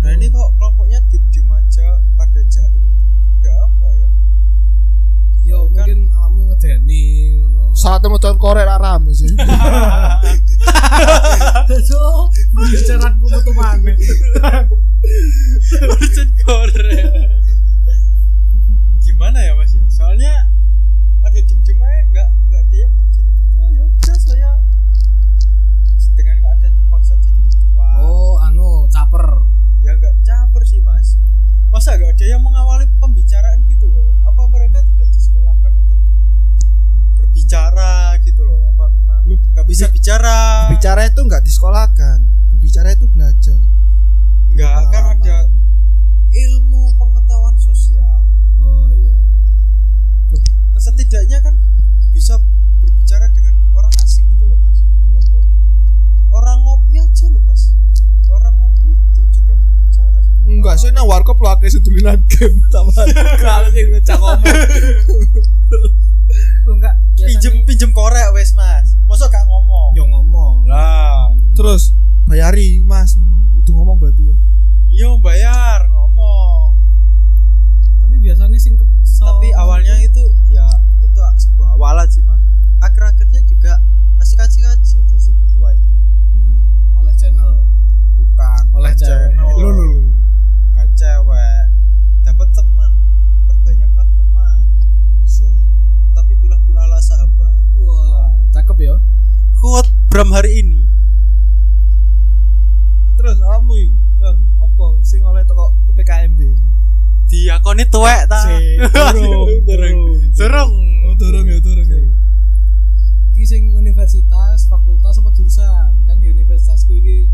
Nah 0.00 0.08
Hmm. 0.08 0.16
ini 0.16 0.32
kok 0.32 0.56
kelompoknya 0.56 1.04
diem 1.12 1.20
diem 1.28 1.48
aja 1.52 2.00
pada 2.16 2.40
jaim 2.48 2.80
itu 2.80 3.04
ada 3.44 3.68
apa 3.68 3.88
ya 3.92 4.08
ya 5.44 5.60
kan- 5.74 5.84
mungkin 5.84 5.98
kamu 6.08 6.40
ngedeni 6.48 7.02
ngono. 7.36 7.62
saat 7.72 8.00
mau 8.02 8.16
tahun 8.16 8.38
korek 8.38 8.64
lah 8.64 8.78
rame 8.78 9.10
sih 9.10 9.28
So, 11.84 12.30
bicaraan 12.54 13.18
ku 13.18 13.26
metu 13.26 13.50
maneh. 13.52 13.98
Urcen 15.90 16.28
Korea. 16.40 17.08
Gimana 19.00 19.38
ya 19.38 19.52
Mas 19.52 19.72
ya? 19.72 19.84
Soalnya 19.86 20.32
ada 21.20 21.34
jem-jem 21.36 21.76
aja 21.76 22.00
nggak 22.06 22.28
nggak 22.46 22.62
dia 22.68 22.86
mau 22.88 23.04
jadi 23.10 23.28
ketua 23.28 23.66
ya 23.70 23.82
udah 23.82 24.16
saya 24.16 24.50
dengan 26.14 26.36
keadaan 26.40 26.72
terpaksa 26.74 27.14
jadi 27.18 27.40
ketua. 27.42 27.88
Oh, 28.00 28.38
anu, 28.40 28.86
caper. 28.88 29.24
Ya 29.80 29.92
nggak 29.94 30.14
caper 30.22 30.62
sih 30.62 30.80
Mas. 30.80 31.18
Masa 31.68 31.96
nggak 31.96 32.14
ada 32.14 32.24
yang 32.28 32.40
mengawali 32.40 32.86
pembicaraan 32.96 33.66
gitu 33.66 33.84
loh? 33.84 34.14
Apa 34.22 34.46
mereka 34.46 34.78
berbicara 37.44 38.16
gitu 38.24 38.40
loh? 38.40 38.72
Apa 38.72 38.88
memang 38.88 39.20
nggak 39.52 39.66
bisa 39.68 39.92
bicara? 39.92 40.72
bicara 40.72 41.04
itu 41.04 41.20
nggak 41.20 41.44
disekolahkan 41.44 42.24
bicara 42.56 42.96
itu 42.96 43.04
belajar 43.12 43.60
Nggak 44.48 44.72
kan 44.88 45.04
ada 45.12 45.36
ilmu 46.32 46.96
pengetahuan 46.96 47.52
sosial. 47.60 48.24
Oh 48.56 48.88
iya 48.88 49.12
iya. 49.12 49.44
setidaknya 50.80 51.44
kan 51.44 51.60
bisa 52.16 52.40
berbicara 52.80 53.28
dengan 53.36 53.60
orang 53.76 53.92
asing 54.00 54.24
gitu 54.32 54.48
loh 54.48 54.56
mas 54.56 54.80
walaupun 55.04 55.44
orang 56.32 56.58
ngopi 56.64 56.96
aja 56.96 57.28
loh 57.28 57.44
mas 57.44 57.76
orang 58.32 58.56
ngopi 58.56 58.96
itu 58.96 59.20
juga 59.36 59.52
berbicara 59.58 60.18
sama 60.24 60.40
enggak 60.48 60.74
sih 60.80 60.90
nah 60.92 61.04
warkop 61.04 61.40
lo 61.40 61.52
akeh 61.52 61.68
sedulinan 61.68 62.20
game 62.28 62.56
sama 62.72 62.92
kalau 63.40 63.68
yang 63.76 63.92
ngecak 63.96 64.16
ngomong 64.16 64.44
enggak, 66.68 66.94
pinjem 67.26 67.54
pinjem 67.64 67.90
korek 67.90 68.28
wes 68.32 68.52
mas. 68.54 68.96
Masa 69.04 69.28
gak 69.28 69.44
ngomong. 69.44 69.90
Yo 69.96 70.04
ngomong. 70.06 70.68
lah. 70.68 71.30
Terus 71.54 71.92
bayari 72.24 72.80
mas 72.80 73.14
udah 73.54 73.72
ngomong 73.74 73.96
berarti 73.96 74.32
ya 74.32 74.36
iya 74.88 75.08
bayar 75.18 75.90
ngomong. 75.90 76.78
Tapi 77.98 78.14
biasanya 78.20 78.56
sing 78.56 78.76
kepeksa. 78.76 79.24
tapi 79.26 79.50
awalnya 79.52 79.98
itu 79.98 80.20
ya 80.46 80.64
itu 81.00 81.18
sebuah 81.40 81.74
awalan 81.74 82.06
sih 82.06 82.22
mas. 82.22 82.38
Akhir-akhirnya 82.78 83.40
juga 83.44 83.80
asik-asik 84.20 84.62
aja 84.62 84.78
jadi 85.04 85.32
ketua 85.40 85.72
itu. 85.72 85.94
Nah, 86.38 86.68
oleh 87.00 87.14
channel. 87.16 87.64
bukan 88.14 88.62
Oleh 88.72 88.92
cewek. 88.94 89.34
channel. 89.34 89.48
Lo, 89.58 89.70
lo, 89.70 89.84
lo. 89.90 90.00
bukan 90.70 90.88
cewek 90.94 91.62
dapat 92.22 92.48
teman 92.50 92.92
perbanyaklah 93.44 94.08
teman 94.16 94.64
bisa 95.20 95.50
tapi 96.14 96.32
pilah-pilahlah 96.38 96.98
sahabat 96.98 97.60
Wah, 97.76 98.30
cakep 98.48 98.78
ya. 98.80 98.94
Bram 100.14 100.30
hari 100.30 100.62
ini. 100.62 100.78
Terus 103.18 103.34
kamu 103.42 103.90
kan 104.22 104.38
apa 104.62 104.86
sing 105.02 105.26
oleh 105.26 105.42
toko 105.42 105.74
PPKMB 105.90 106.38
diakoni 107.26 107.82
tuwek 107.90 108.30
ta? 108.30 108.46
Si, 108.46 108.78
durung, 108.94 109.66
durung. 109.66 109.98
durung. 110.30 110.72
Oh 111.10 111.18
durung 111.18 111.50
ya 111.50 111.58
durung 111.58 111.90
ya. 111.90 111.98
Iki 113.34 113.42
sing 113.42 113.62
universitas, 113.74 114.70
fakultas 114.70 115.18
apa 115.18 115.34
jurusan? 115.34 116.06
Kan 116.06 116.22
di 116.22 116.30
universitasku 116.30 116.94
iki 116.94 117.26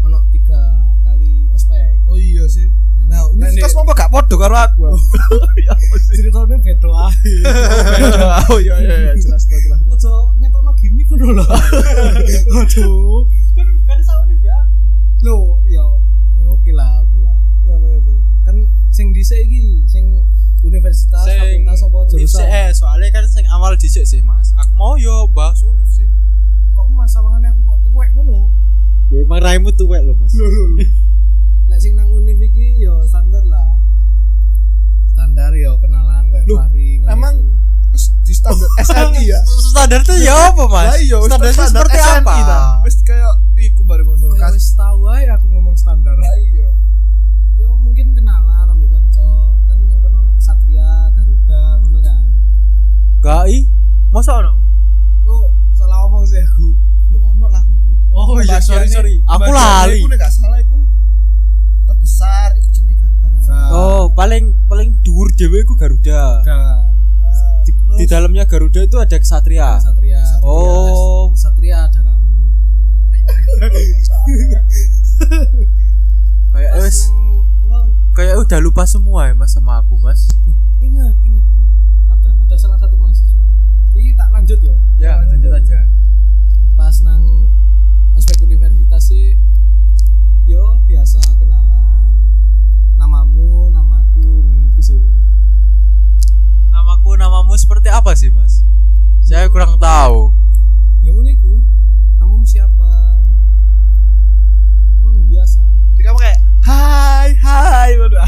ono 0.00 0.24
tiga 0.32 0.96
kali 1.04 1.52
ospek. 1.52 2.08
oh 2.08 2.16
iya 2.16 2.48
sih. 2.48 2.72
Nah 3.04 3.20
Nah, 3.20 3.36
universitas 3.36 3.76
mau 3.76 3.84
gak 3.92 4.08
podo 4.08 4.40
karo 4.40 4.56
aku? 4.56 4.96
Ya 5.68 5.76
apa 5.76 5.96
sih? 6.00 6.24
Ceritanya 6.24 6.56
beda 6.56 6.88
ae. 6.88 7.32
oh 8.48 8.58
iya 8.64 8.80
iya 8.80 8.96
iya, 8.96 9.12
jelas 9.12 9.44
jelas 9.44 9.73
lho. 11.16 11.44
Aduh. 12.60 13.22
kan 13.54 13.66
kan 13.84 13.98
sama 14.00 14.22
nih 14.26 14.38
ya 14.42 14.58
Lho, 15.20 15.36
ya 15.64 15.84
ya 16.36 16.46
oke 16.48 16.70
lah, 16.70 17.00
oke 17.00 17.18
lah. 17.20 17.38
ya 17.62 17.74
ya 17.74 17.98
ya 17.98 18.14
Kan 18.42 18.56
sing 18.90 19.10
dhisik 19.10 19.38
iki 19.40 19.86
sing 19.86 20.26
universitas, 20.60 21.24
fakultas 21.24 21.80
apa 21.82 21.98
jurusan? 22.08 22.44
eh 22.44 22.68
soalnya 22.72 23.08
kan 23.10 23.24
sing 23.26 23.44
awal 23.46 23.72
dhisik 23.74 24.02
sih 24.02 24.20
mas 24.20 24.56
aku 24.56 24.72
mau 24.72 24.96
yo 24.96 25.28
bahas 25.28 25.60
univ 25.60 25.84
sih 25.86 26.08
Kok 26.72 26.88
mas 26.90 27.10
sawangane 27.10 27.46
aku 27.46 27.60
kok 27.64 27.78
tuwek 27.84 28.10
ngono? 28.12 28.48
ya 29.08 29.20
emang 29.20 29.38
raimu 29.38 29.70
tuwek 29.70 30.00
lo 30.02 30.16
mas 30.16 30.32
Lek 31.64 31.78
sing 31.78 31.94
nang 31.94 32.08
univ 32.08 32.36
iki 32.38 32.76
yo 32.78 33.00
standar 33.04 33.40
lah. 33.42 33.80
Standar 35.10 35.52
yo 35.54 35.78
kenalan 35.78 36.28
kayak 36.28 36.44
Loh, 36.44 36.60
Fahri 36.60 37.00
emang 37.00 37.34
iku 37.38 37.56
di 38.24 38.32
standar 38.32 38.68
SNI 38.88 39.22
ya? 39.28 39.40
Standar 39.44 40.00
itu 40.00 40.14
ya 40.24 40.32
apa 40.48 40.64
mas? 40.64 40.88
Nah, 40.88 40.96
iya, 40.96 41.16
standar, 41.28 41.52
itu 41.52 41.62
seperti 41.68 41.98
SNI 42.00 42.24
apa? 42.24 42.34
nah. 42.48 42.74
wis 42.80 42.96
kayak 43.04 43.34
iku 43.60 43.84
bareng 43.84 44.08
ngono 44.08 44.32
kayak 44.32 44.56
wis 44.56 44.72
tahu 44.72 45.12
ae 45.12 45.28
aku 45.28 45.46
ngomong 45.52 45.76
standar. 45.76 46.16
Nah, 46.16 46.34
iya. 46.40 46.68
Yo 47.60 47.76
mungkin 47.76 48.16
kenalan 48.16 48.72
ambil 48.72 48.96
konco. 48.96 49.60
Kan 49.68 49.76
ning 49.84 50.00
kono 50.00 50.24
ono 50.24 50.32
Satria 50.40 51.12
Garuda 51.12 51.84
ngono 51.84 51.98
kan? 52.00 52.24
Gak 53.20 53.44
i 53.52 53.68
masa 54.08 54.40
ono? 54.40 54.56
Kok 55.28 55.44
salah 55.76 55.96
ngomong 56.08 56.24
sih 56.24 56.40
aku? 56.40 56.68
Yo 57.12 57.20
ono 57.20 57.46
lah 57.52 57.64
oh 58.14 58.40
iya 58.40 58.58
sorry 58.64 58.88
sorry. 58.88 59.20
Aku 59.28 59.52
lali. 59.52 60.00
aku 60.00 60.16
gak 60.16 60.32
salah 60.32 60.64
aku 60.64 60.80
terbesar 61.84 62.56
iku 62.56 62.68
jenenge 62.72 63.04
Garuda. 63.20 63.58
Oh 63.68 64.08
paling 64.16 64.56
paling 64.64 64.96
dhuwur 65.04 65.28
dhewe 65.36 65.60
iku 65.60 65.76
Garuda. 65.76 66.40
Garuda. 66.40 66.93
Di, 67.94 68.10
dalamnya 68.10 68.44
Garuda 68.44 68.82
itu 68.82 68.98
ada 68.98 69.16
Kesatria. 69.18 69.78
Satria. 69.78 70.22
Oh. 70.42 71.30
Satria 71.38 71.86
ada 71.86 72.00
kamu. 72.02 72.26
Kayak 76.54 76.72
wes 76.78 77.10
kayak 78.14 78.38
udah 78.38 78.58
lupa 78.62 78.86
semua 78.86 79.26
ya 79.26 79.34
Mas 79.34 79.50
sama 79.50 79.82
aku, 79.82 79.98
Mas. 79.98 80.30
ingat, 80.78 81.18
ingat. 81.26 81.42
Ada, 82.14 82.30
ada 82.46 82.54
salah 82.54 82.78
satu 82.78 82.94
mahasiswa. 82.94 83.42
Ini 83.90 84.14
tak 84.14 84.30
lanjut 84.30 84.62
ya. 84.62 84.74
Ya, 84.94 85.18
lanjut 85.26 85.50
aja. 85.50 85.90
Pas 86.78 86.94
nang 87.02 87.50
aspek 88.14 88.38
universitas 88.46 89.10
sih 89.10 89.34
yo 90.46 90.78
biasa 90.86 91.18
kenalan 91.40 91.63
Namaku 97.14 97.30
namamu 97.30 97.54
seperti 97.54 97.86
apa 97.94 98.10
sih, 98.18 98.26
Mas? 98.34 98.66
Saya 99.22 99.46
kurang 99.46 99.78
tahu. 99.78 100.34
Ya 100.98 101.14
ngono 101.14 101.30
iku. 101.30 101.62
Namamu 102.18 102.42
siapa? 102.42 103.22
Ngono 104.98 105.22
biasa. 105.30 105.62
jadi 105.94 106.10
kamu 106.10 106.18
kayak 106.18 106.40
hai 106.66 107.30
hai 107.38 107.90
ngono 107.94 108.18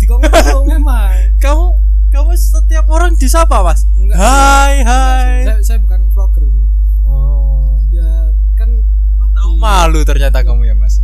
Dikongkong 0.00 0.64
memang. 0.72 1.36
kamu 1.36 1.76
kamu 2.08 2.32
setiap 2.32 2.88
orang 2.88 3.12
disapa, 3.20 3.60
Mas? 3.60 3.84
Enggak. 4.00 4.16
Hai, 4.16 4.80
Enggak 4.80 4.88
hai. 4.88 5.36
Saya, 5.44 5.60
saya 5.60 5.78
bukan 5.84 6.00
vlogger 6.16 6.48
sih. 6.48 6.64
Oh. 7.04 7.76
Ya 7.92 8.32
kan 8.56 8.72
apa? 9.20 9.24
Tahu 9.36 9.52
malu 9.60 10.00
ternyata 10.00 10.40
kamu 10.40 10.64
ya, 10.64 10.72
Mas. 10.72 11.03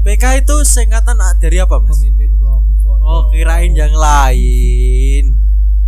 PK 0.00 0.24
itu 0.40 0.56
singkatan 0.64 1.20
dari 1.36 1.60
apa, 1.60 1.76
Mas? 1.76 2.00
pemimpin 2.00 2.32
kelompok. 2.40 2.96
Oh, 3.04 3.28
kirain 3.28 3.76
yang 3.76 3.92
lain. 3.92 5.36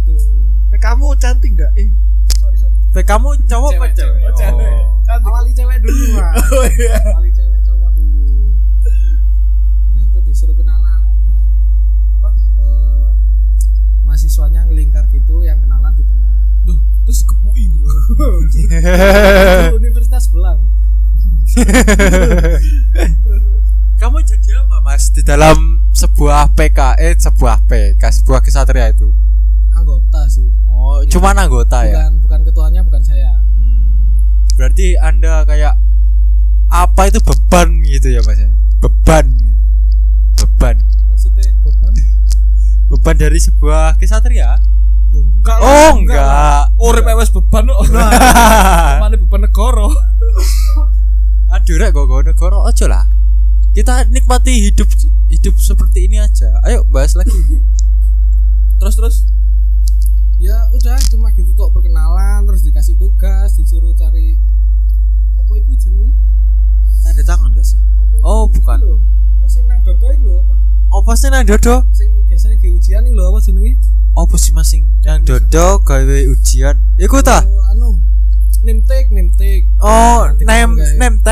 Tuh. 0.05 0.21
Nek 0.69 0.81
kamu 0.85 1.17
cantik 1.17 1.57
nggak 1.57 1.73
eh 1.81 1.89
sorry 2.37 2.57
sorry 2.61 2.77
PK 2.93 3.09
kamu 3.09 3.29
cowok 3.49 3.71
apa 3.73 3.87
Cewek, 3.89 3.93
cewek? 3.97 4.21
oh, 4.29 4.37
cewek. 4.37 4.69
Oh. 4.69 5.01
cantik 5.09 5.33
Awali 5.33 5.51
cewek 5.57 5.77
dulu, 5.81 6.05
Mas. 6.13 6.35
oh 6.53 6.65
iya 6.69 6.97
Awali 7.09 7.31
cewek 7.33 7.61
cowok 7.65 7.91
dulu. 7.97 8.53
Nah, 9.89 10.01
itu 10.05 10.19
disuruh 10.29 10.57
kenalan. 10.61 11.01
Nah, 11.25 11.41
apa? 12.21 12.31
eh, 12.37 13.09
mahasiswanya 14.05 14.69
ngelingkar 14.69 15.09
gitu 15.09 15.41
yang 15.41 15.57
kenalan 15.57 15.97
di 15.97 16.05
tengah. 16.05 16.37
Duh, 16.69 16.79
terus 17.09 17.25
dikepui 17.25 17.65
gitu. 17.65 17.89
Itu 19.73 19.81
Universitas 19.81 20.29
Belang. 20.29 20.61
Mas? 25.03 25.11
Di 25.11 25.27
dalam 25.27 25.83
sebuah 25.91 26.55
PK, 26.55 26.95
eh 26.95 27.19
sebuah 27.19 27.67
PK, 27.67 28.23
sebuah 28.23 28.39
kesatria 28.39 28.95
itu. 28.95 29.11
Anggota 29.75 30.31
sih. 30.31 30.47
Oh, 30.71 31.03
Iya. 31.03 31.11
cuman 31.11 31.43
anggota 31.43 31.83
ya. 31.83 32.07
Bukan 32.07 32.23
bukan 32.23 32.41
ketuanya, 32.47 32.81
bukan 32.87 33.03
saya. 33.03 33.35
Hmm. 33.59 34.15
Berarti 34.55 34.95
Anda 34.95 35.43
kayak 35.43 35.75
apa 36.71 37.03
itu 37.11 37.19
beban 37.19 37.83
gitu 37.83 38.15
ya, 38.15 38.23
Mas 38.23 38.39
ya? 38.39 38.55
Beban. 38.79 39.27
gitu. 39.35 39.59
Beban. 40.47 40.79
Maksudnya 41.11 41.51
beban? 41.67 41.93
Beban 42.95 43.17
dari 43.19 43.43
sebuah 43.43 43.99
kesatria? 43.99 44.63
Enggak 45.11 45.59
Oh, 45.59 45.99
enggak. 45.99 46.79
Urip 46.79 47.11
wes 47.19 47.35
beban 47.35 47.67
kok. 47.67 47.91
Mana 49.03 49.19
beban 49.19 49.43
negara. 49.43 49.91
Aduh 51.59 51.75
rek 51.75 51.91
gogo 51.91 52.23
negara 52.23 52.63
aja 52.65 52.87
lah. 52.87 53.05
Kita 53.73 54.05
nikmati 54.13 54.69
hidup 54.69 54.85
hidup 55.33 55.57
seperti 55.57 56.05
ini 56.05 56.21
aja. 56.21 56.61
Ayo 56.61 56.85
bahas 56.93 57.17
lagi. 57.17 57.33
Terus 58.81 58.97
terus 58.99 59.17
Ya 60.43 60.59
udah 60.75 60.99
cuma 61.07 61.31
gitu 61.39 61.55
tuh 61.55 61.71
perkenalan 61.71 62.43
terus 62.51 62.67
dikasih 62.67 62.99
tugas, 62.99 63.55
disuruh 63.55 63.95
cari 63.95 64.35
apa 65.39 65.53
itu 65.55 65.71
jenenge? 65.79 66.19
Tanda 66.99 67.23
tangan 67.23 67.55
gak 67.55 67.63
sih? 67.63 67.79
Oh, 68.27 68.51
bukan. 68.51 68.83
lho. 68.83 68.99
Apa 69.39 69.47
sing 69.47 69.71
nang 69.71 69.79
dodo 69.87 70.11
iku 70.11 70.25
lho 70.27 70.35
apa? 70.43 70.55
Apa 70.99 71.13
sih 71.15 71.29
nang 71.31 71.47
dodo? 71.47 71.87
Sing 71.95 72.11
biasanya 72.27 72.59
ge 72.59 72.75
ujian 72.75 73.07
iku 73.07 73.15
lho 73.15 73.25
apa 73.31 73.39
jenenge? 73.39 73.79
Apa 74.19 74.35
sih 74.35 74.51
masing 74.51 74.83
nang 75.07 75.23
dodo 75.23 75.79
gawe 75.87 76.19
ujian? 76.27 76.75
Iku 76.99 77.23
ta? 77.23 77.47
Oh, 77.47 77.63
anu 77.71 77.89
nimtek 78.67 79.15
nimtek. 79.15 79.71
Oh, 79.79 80.27
Nanti 80.27 80.43
name 80.43 81.23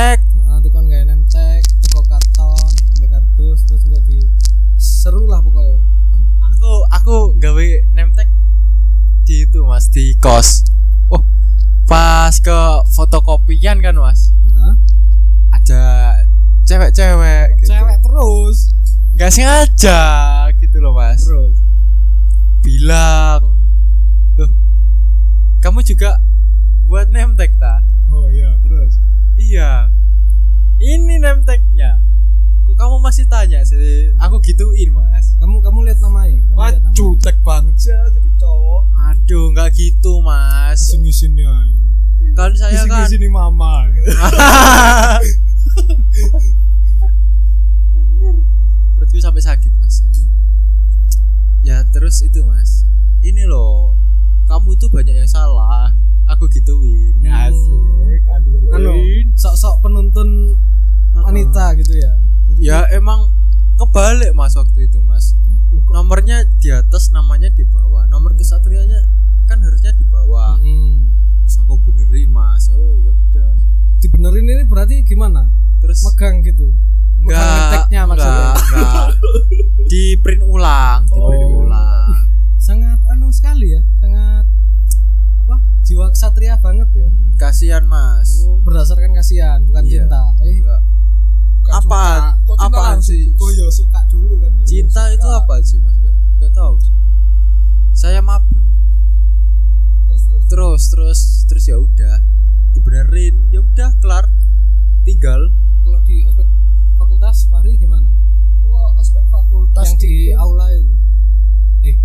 gawe 7.41 7.67
tag 8.15 8.29
di 9.25 9.49
itu 9.49 9.65
Mas 9.65 9.89
di 9.89 10.13
kos. 10.21 10.69
Oh, 11.09 11.25
pas 11.89 12.37
ke 12.37 12.59
fotokopian 12.93 13.81
kan 13.81 13.97
Mas. 13.97 14.31
Heeh. 14.47 14.75
Ada 15.57 15.83
cewek-cewek 16.69 17.65
gitu. 17.65 17.73
Cewek 17.73 17.99
terus. 18.05 18.77
Gak 19.17 19.33
sengaja 19.33 20.01
gitu 20.61 20.77
loh 20.79 20.93
Mas. 20.93 21.25
Terus. 21.25 21.57
bilang 22.61 23.57
Loh, 24.37 24.53
kamu 25.65 25.81
juga 25.81 26.21
buat 26.85 27.09
tag 27.09 27.57
ta? 27.57 27.81
Oh 28.13 28.29
iya, 28.29 28.53
terus. 28.61 29.01
Iya 29.41 29.89
ini 30.81 31.21
name 31.21 31.45
tagnya 31.45 32.01
kok 32.65 32.77
kamu 32.81 33.05
masih 33.05 33.29
tanya 33.29 33.61
sih 33.69 34.17
aku 34.17 34.41
gituin 34.41 34.89
mas 34.97 35.10
Kamu 35.41 35.57
kamu 35.59 35.79
lihat 35.83 35.99
namanya? 35.99 36.37
Kamu 36.45 36.55
Wah, 36.55 36.69
lihat 36.69 36.83
namanya? 36.83 36.95
cutek 36.95 37.37
banget 37.41 37.75
sih 37.77 37.89
ya 37.89 38.01
jadi 38.07 38.31
cowok. 38.37 38.83
aduh 39.03 39.45
nggak 39.51 39.69
gitu 39.73 40.13
mas 40.21 40.81
Sini 40.87 41.11
sini 41.11 41.43
aja. 41.43 41.73
kan 42.33 42.53
saya 42.53 42.85
kan 42.85 43.07
sini 43.07 43.27
mama. 43.27 43.89
perutku 48.93 49.19
sampai 49.19 49.41
sakit 49.41 49.73
mas 49.77 50.03
aduh 50.03 50.27
ya 51.63 51.83
terus 51.89 52.21
itu 52.21 52.45
mas 52.45 52.85
ini 53.21 53.45
loh 53.45 53.97
kamu 54.47 54.77
tuh 54.77 54.89
banyak 54.89 55.15
yang 55.15 55.29
salah 55.29 55.95
aku 56.27 56.47
gituin 56.49 57.17
Hmm. 57.21 57.33
asik 57.47 58.23
aku 58.27 58.49
Anu, 58.71 58.93
gituin 58.93 59.27
sok-sok 59.35 59.75
penuntun 59.81 60.57
wanita 61.13 61.75
gitu 61.77 61.95
ya. 61.97 62.13
ya 62.57 62.79
emang 62.91 63.29
kebalik 63.81 64.31
mas 64.33 64.53
waktu 64.53 64.85
itu 64.85 65.01
mas 65.01 65.33
kok- 65.81 65.91
nomornya 65.91 66.37
di 66.57 66.69
atas 66.71 67.09
namanya 67.11 67.49
di 67.49 67.65
bawah 67.65 68.05
nomor 68.07 68.35
kesatrianya 68.35 69.09
kan 69.45 69.59
harusnya 69.59 69.93
di 69.93 70.05
bawah 70.05 70.55
Hmm. 70.55 71.09
terus 71.41 71.57
aku 71.59 71.81
benerin 71.83 72.29
mas 72.29 72.69
oh 72.69 72.93
ya 72.95 73.11
udah 73.11 73.57
Dibenerin 73.99 74.47
ini 74.47 74.65
berarti 74.65 75.01
gimana? 75.03 75.49
terus 75.77 76.01
Megang 76.03 76.41
gitu. 76.43 76.73
Enggak 77.19 77.85
enggak, 77.89 78.05
enggak. 78.09 79.07
di 79.91 80.17
print 80.17 80.41
ulang 80.43 81.05
di 81.05 81.19
print 81.19 81.45
Oh. 81.47 81.61
ulang 81.63 82.09
Sangat 82.57 83.01
anu 83.07 83.29
sekali 83.29 83.73
ya, 83.73 83.81
sangat 83.97 84.45
apa? 85.39 85.57
Jiwa 85.83 86.09
kesatria 86.09 86.57
banget 86.57 86.89
ya. 86.95 87.09
kasihan 87.35 87.85
mas 87.85 88.41
Oh, 88.43 88.61
berdasarkan 88.61 89.13
kasihan, 89.13 89.65
bukan 89.65 89.83
Iya. 89.83 90.05
cinta. 90.05 90.23
Eh, 90.41 90.57
Enggak. 90.59 90.81
Apa 91.71 92.05
suka. 92.43 92.67
Apa 92.67 92.83
sih 92.99 93.23
oh 93.35 93.51
ya 93.51 93.67
suka 93.71 94.01
dulu 94.11 94.35
kan. 94.43 94.51
ya. 94.53 94.65
cinta 94.67 95.03
Suka. 95.07 95.15
itu 95.15 95.29
apa 95.31 95.55
sih 95.63 95.79
mas 95.79 95.95
enggak, 95.97 96.15
enggak 96.39 96.53
tahu 96.53 96.75
saya 97.93 98.21
maba 98.21 98.61
Terus 100.11 100.23
terus. 100.27 100.45
terus 100.51 100.83
terus 100.91 101.21
terus 101.47 101.65
ya 101.67 101.77
udah 101.79 102.17
dibenerin 102.73 103.35
ya 103.51 103.63
udah 103.63 103.95
kelar 103.99 104.27
tinggal 105.03 105.51
Kalau 105.81 106.01
di 106.03 106.23
aspek 106.23 106.47
fakultas 106.95 107.49
Fahri 107.49 107.73
gimana? 107.75 108.11
Wah, 108.63 108.93
aspek 109.01 109.25
fakultas 109.27 109.87
yang 109.89 109.97
di 109.97 110.13
itu. 110.29 110.37
aula 110.37 110.67
itu. 110.71 110.93
Eh, 111.83 111.97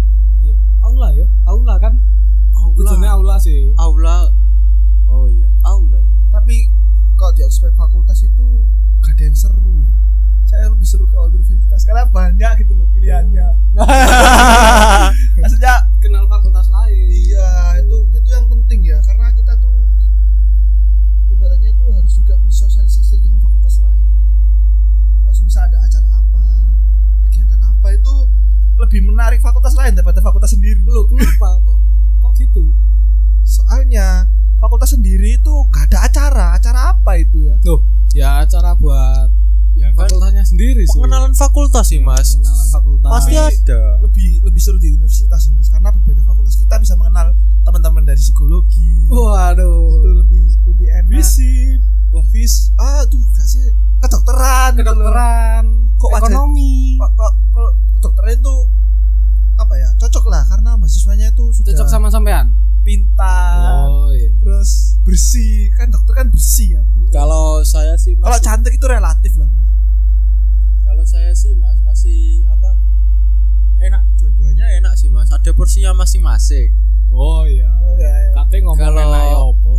iya. 0.42 0.56
Aula 0.80 1.12
ya? 1.12 1.28
Aula 1.44 1.76
kan? 1.78 2.00
Tujuannya 2.56 3.10
aula 3.12 3.36
aula 3.36 3.44
sih. 3.44 3.76
aula 3.76 4.32
oh 5.08 5.28
iya 5.28 5.48
aula 5.62 6.00
ya 6.00 6.16
Tapi 6.32 6.72
kalau 7.16 7.32
di 7.32 7.44
aspek 7.44 7.72
fakultas 7.76 8.24
itu 8.24 8.46
gak 8.64 8.85
ada 9.16 9.32
yang 9.32 9.38
seru 9.40 9.72
ya. 9.80 9.92
Saya 10.46 10.68
lebih 10.68 10.84
seru 10.84 11.08
ke 11.08 11.16
outdoor 11.16 11.42
fakultas 11.76 11.88
karena 11.88 12.04
banyak 12.12 12.52
gitu 12.64 12.76
loh 12.76 12.88
pilihannya. 12.92 13.48
Maksudnya 15.40 15.92
kenal 16.04 16.28
fakultas 16.28 16.68
lain. 16.68 17.08
Iya 17.08 17.80
itu 17.80 17.96
itu 18.12 18.30
yang 18.32 18.48
penting 18.52 18.84
ya. 18.84 19.00
Karena 19.00 19.32
kita 19.32 19.56
tuh 19.60 19.88
ibaratnya 21.32 21.72
tuh 21.80 21.96
harus 21.96 22.12
juga 22.16 22.36
bersosialisasi 22.44 23.24
dengan 23.24 23.40
fakultas 23.40 23.80
lain. 23.80 24.04
Kalau 25.24 25.36
misalnya 25.48 25.68
ada 25.76 25.80
acara 25.88 26.08
apa 26.12 26.44
kegiatan 27.28 27.60
apa 27.60 27.88
itu 27.96 28.14
lebih 28.76 29.00
menarik 29.08 29.40
fakultas 29.40 29.80
lain 29.80 29.96
daripada 29.96 30.20
fakultas 30.20 30.52
sendiri. 30.56 30.84
Lo 30.84 31.08
kenapa? 31.08 31.60
Kok 31.66 31.80
kok 32.20 32.32
gitu? 32.40 32.72
Soalnya 33.48 34.28
fakultas 34.60 34.92
sendiri 34.92 35.40
itu 35.40 35.54
gak 35.72 35.92
ada 35.92 36.04
acara. 36.04 36.46
Acara 36.56 36.96
apa 36.96 37.16
itu 37.16 37.48
ya? 37.48 37.56
Tuh 37.64 37.96
ya 38.16 38.40
acara 38.40 38.72
buat 38.74 39.28
ya 39.76 39.92
kan? 39.92 40.08
fakultasnya 40.08 40.42
sendiri 40.42 40.88
sih. 40.88 40.96
pengenalan 40.96 41.36
fakultas 41.36 41.86
sih 41.86 42.00
mas. 42.00 42.34
Pengenalan 42.34 42.70
fakultas. 42.72 43.10
pasti 43.12 43.36
ada. 43.36 43.82
Lebih 44.00 44.30
lebih 44.42 44.62
seru 44.62 44.80
di 44.80 44.90
universitas 44.90 45.40
sih 45.42 45.52
mas. 45.52 45.68
Karena 45.68 45.92
berbeda 45.92 46.24
fakultas. 46.24 46.56
Kita 46.56 46.80
bisa 46.80 46.96
mengenal 46.96 47.36
teman-teman 47.62 48.02
dari 48.02 48.18
psikologi. 48.18 49.06
Itu 49.06 49.20
Waduh. 49.20 50.16
lebih 50.18 50.44
lebih 50.66 50.88
enak. 50.90 51.12
Fisip, 51.12 51.80
wah. 52.10 52.24
Fis. 52.26 52.72
Ah 52.76 53.04
tuh 53.06 53.20
gak 53.30 53.44
sih? 53.46 53.68
Kedokteran 53.98 54.70
gitu 54.74 54.86
kedokteran, 54.86 55.64
Kok 55.98 56.10
ekonomi. 56.14 56.96
kok 56.96 57.12
kok- 57.14 57.36
kalau 57.52 57.72
kedokteran 57.96 58.32
itu 58.34 58.56
apa 59.56 59.74
ya? 59.76 59.90
Cocok 59.98 60.26
lah 60.28 60.44
karena 60.46 60.76
mahasiswanya 60.76 61.28
itu 61.30 61.52
sudah 61.52 61.72
Cocok 61.74 61.88
sama 61.90 62.08
sampean? 62.08 62.52
Pintar 62.86 63.90
Oh 63.90 64.14
iya. 64.14 64.30
terus 64.38 65.02
bersih 65.02 65.74
kan 65.74 65.90
dokter 65.90 66.14
kan 66.16 66.28
bersih 66.30 66.78
kan 66.78 66.86
kalau 67.10 67.60
saya 67.62 67.98
sih 67.98 68.14
kalau 68.16 68.38
cantik 68.38 68.72
itu 68.72 68.86
relatif 68.86 69.34
lah 69.36 69.50
kalau 70.84 71.02
saya 71.04 71.34
sih 71.34 71.52
mas 71.54 71.82
masih 71.82 72.22
apa 72.48 72.78
enak 73.80 74.06
dua-duanya 74.16 74.70
enak 74.78 74.94
sih 74.94 75.10
mas 75.10 75.30
ada 75.30 75.50
porsinya 75.52 75.92
masing-masing 75.94 76.70
Oh 77.10 77.46
iya. 77.46 77.70
ya, 77.96 78.12
ya. 78.12 78.32
Kate 78.36 78.60
ngomong 78.60 78.78
Kalau- 78.78 79.02
enak 79.04 79.24
ya 79.26 79.38
opo? 79.40 79.72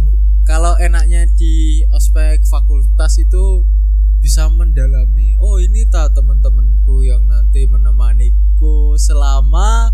kalau 0.43 0.73
enaknya 0.77 1.27
di 1.29 1.55
ospek 1.89 2.43
fakultas 2.43 3.19
itu 3.19 3.67
bisa 4.17 4.47
mendalami 4.49 5.37
oh 5.37 5.59
ini 5.59 5.85
tak 5.85 6.11
teman-temanku 6.13 7.03
yang 7.03 7.27
nanti 7.27 7.67
menemaniku 7.67 8.95
selama 8.97 9.91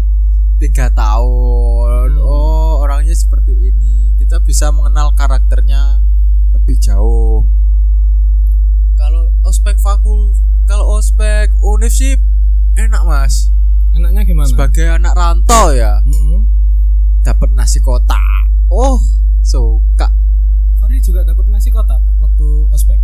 tiga 0.62 0.86
tahun 0.88 2.14
Hmm. 2.14 2.22
oh 2.22 2.78
orangnya 2.78 3.10
seperti 3.12 3.50
ini 3.64 3.92
kita 4.16 4.38
bisa 4.38 4.70
mengenal 4.70 5.10
karakternya 5.12 6.06
lebih 6.52 6.78
jauh 6.78 7.42
kalau 8.94 9.26
ospek 9.42 9.76
fakul 9.76 10.34
kalau 10.64 10.96
ospek 10.96 11.50
univ 11.60 11.90
sih 11.90 12.14
enak 12.76 13.02
mas 13.02 13.50
Enaknya 13.92 14.24
gimana? 14.24 14.46
sebagai 14.46 14.88
anak 14.88 15.12
rantau 15.12 15.70
ya 15.70 16.00
Mm-mm. 16.02 16.46
dapat 17.20 17.50
nasi 17.52 17.78
kotak 17.78 18.46
oh 18.68 19.02
suka 19.42 20.08
Fahri 20.78 20.98
juga 20.98 21.22
dapat 21.22 21.46
nasi 21.46 21.68
kotak 21.68 21.98
Pak, 21.98 22.14
waktu 22.20 22.48
ospek. 22.68 22.98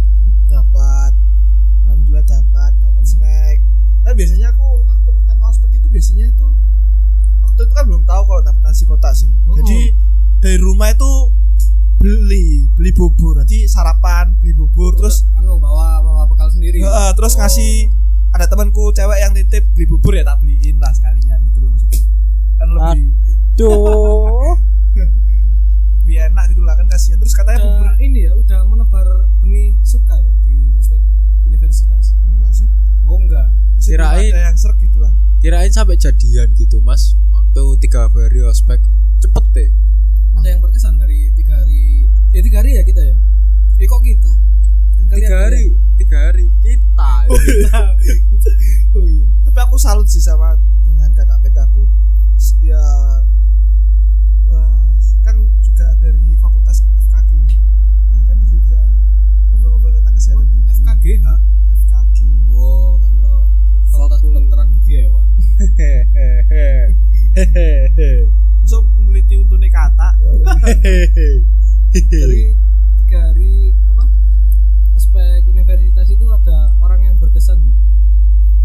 dapat 0.46 1.12
alhamdulillah 1.84 2.24
dapat 2.24 2.72
dapat 2.78 2.96
Hmm. 2.98 3.10
snack 3.10 3.56
tapi 4.00 4.14
biasanya 4.16 4.48
aku 4.48 4.64
waktu 4.82 5.08
pertama 5.12 5.44
ospek 5.46 5.70
itu 5.72 5.86
biasanya 5.86 6.26
itu 6.26 6.46
waktu 7.38 7.60
itu 7.60 7.67
kan 7.78 7.84
belum 7.84 8.02
tahu 8.04 8.22
kalau 8.24 8.42
dapat 8.42 8.62
nasi 8.62 8.82
kotak 8.84 9.12
sih 9.12 9.30
Hmm. 9.44 9.56
jadi 9.56 9.78
dari 10.38 10.58
rumah 10.58 10.88
itu 10.88 11.10
beli 11.96 12.46
beli 12.72 12.90
bubur 12.92 13.34
nanti 13.36 13.64
sarapan 13.64 14.30
beli 14.36 14.52
bubur 14.52 14.94
terus 14.94 15.26
anu 15.32 15.56
bawa 15.56 15.98
bawa 15.98 16.22
bekal 16.24 16.46
sendiri. 16.48 16.78
Heeh, 16.78 17.10
terus 17.12 17.32
Oh. 17.32 17.38
ngasih 17.38 17.90
ada 18.30 18.44
temanku 18.44 18.92
cewek 18.92 19.18
yang 19.18 19.32
titip 19.32 19.66
beli 19.72 19.84
bubur 19.84 20.12
ya 20.12 20.22
tak 20.22 20.38
beliin 20.38 20.76
lah 20.76 20.90
sekalian 20.90 21.38
gitu 21.44 21.58
loh 21.60 21.70
maksudnya 21.70 22.00
kan 22.56 22.68
lebih 22.68 23.02
Duh. 23.56 24.54
lebih 25.96 26.16
enak 26.24 26.44
gitu 26.48 26.62
lah 26.62 26.74
kan 26.74 26.86
kasihan 26.86 27.16
terus 27.16 27.32
katanya 27.32 27.58
bubur 27.60 27.88
ini 27.98 28.20
ya 28.22 28.32
udah 28.32 28.60
menebar 28.64 29.06
benih 29.40 29.74
suka 29.82 30.14
ya 30.14 30.32
di 30.42 30.70
universitas. 31.44 32.14
enggak 32.22 32.52
sih 32.54 32.68
Oh 33.02 33.16
enggak. 33.16 33.48
Kirain- 33.80 34.30
ada 34.30 34.42
yang 34.44 34.56
serk 34.56 34.78
gitu 34.78 34.98
lah 34.98 35.12
kirain 35.38 35.70
sampai 35.70 35.94
jadian 35.94 36.50
gitu 36.52 36.78
mas 36.78 37.14
waktu 37.58 37.82
tiga 37.82 38.06
hari 38.06 38.40
ospek 38.40 38.78
cepet 39.18 39.44
deh 39.52 39.70
Ada 40.38 40.54
yang 40.54 40.62
berkesan 40.62 40.94
dari 40.96 41.34
tiga 41.34 41.58
hari. 41.58 42.06
Eh 42.30 42.38
tiga 42.38 42.62
hari 42.62 42.78
ya 42.78 42.82
kita 42.82 43.02
ya. 43.02 43.16
Eh 43.76 43.86
kok 43.86 43.98
kita? 44.00 44.30
Kalian- 45.08 45.24
tiga 45.24 45.38
hari 45.40 45.64
tiga 45.96 46.18
hari 46.20 46.46
kita 46.60 47.10
oh 48.94 49.02
iya 49.02 49.26
tapi 49.42 49.58
aku 49.58 49.74
salut 49.74 50.04
sih 50.04 50.20
sama 50.20 50.54
dengan 50.84 51.10
kakak 51.10 51.40
PK 51.40 51.56
aku 51.64 51.82
ya 52.60 52.84
wah, 54.46 54.92
kan 55.22 55.34
juga 55.58 55.96
dari 55.98 56.36
fakultas 56.36 56.84
FKG 57.00 57.30
nah, 58.06 58.20
kan 58.22 58.36
jadi 58.38 58.56
bisa 58.60 58.80
ngobrol-ngobrol 59.48 59.96
tentang 59.96 60.14
kesehatan 60.14 60.38
Oh, 60.38 60.46
gigi 60.46 60.60
FKGH. 60.68 61.26
FKG 61.80 62.18
Oh, 62.48 63.00
tak 63.00 63.10
kira 63.10 63.32
fakultas 63.88 64.20
kedokteran 64.20 64.68
gigi 64.76 64.94
hewan. 65.00 65.26
so 68.68 68.82
meneliti 68.98 69.34
untuk 69.38 69.58
kata 69.62 70.08
ya. 70.18 70.30
Dari 71.98 72.52
tiga 73.00 73.18
hari 73.32 73.72
apa? 73.88 74.04
Ospek 74.92 75.48
universitas 75.48 76.08
itu 76.10 76.26
ada 76.28 76.76
orang 76.82 77.00
yang 77.02 77.14
berkesan 77.16 77.56
nggak? 77.56 77.82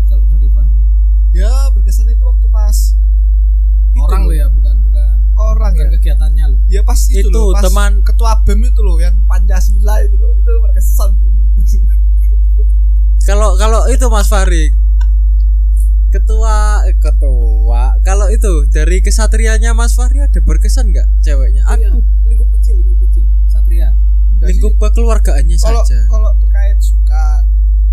Kalau 0.10 0.26
dari 0.28 0.50
Fahri. 0.52 0.82
ya 1.32 1.50
berkesan 1.72 2.10
itu 2.10 2.24
waktu 2.24 2.48
pas 2.52 2.98
orang 3.96 4.26
loh 4.28 4.36
ya, 4.36 4.48
bukan 4.50 4.76
bukan 4.84 5.18
orang 5.34 5.74
bukan 5.74 5.88
ya 5.88 5.94
kegiatannya 5.98 6.46
loh. 6.52 6.60
ya 6.68 6.82
pas 6.84 7.00
itu, 7.10 7.30
Itu, 7.30 7.32
loh 7.32 7.54
pas 7.54 7.64
teman- 7.64 8.02
ketua 8.04 8.42
bem 8.44 8.60
itu 8.66 8.82
loh 8.84 8.98
yang 9.00 9.16
pancasila 9.26 10.02
itu 10.04 10.18
loh 10.20 10.34
itu 10.36 10.52
berkesan 10.60 11.10
kalau 13.24 13.56
kalau 13.56 13.88
itu 13.88 14.04
mas 14.12 14.28
Farid 14.28 14.76
ketua 16.14 16.86
eh, 16.86 16.94
ketua 16.96 17.98
kalau 18.06 18.30
itu 18.30 18.70
dari 18.70 19.02
kesatrianya 19.02 19.74
mas 19.74 19.98
Fahri 19.98 20.22
ada 20.22 20.38
berkesan 20.38 20.94
nggak 20.94 21.10
ceweknya 21.26 21.66
Oh, 21.66 21.74
iya. 21.74 21.90
aduh 21.90 22.04
lingkup 22.30 22.50
kecil, 22.54 22.78
lingkup 22.78 23.10
kecil. 23.10 23.26
Satria. 23.50 23.90
Sih. 24.38 24.46
lingkup 24.54 24.78
kekeluargaannya 24.78 25.58
kalau 25.58 25.82
saja 25.82 26.06
kalau 26.06 26.32
terkait 26.38 26.78
suka 26.78 27.26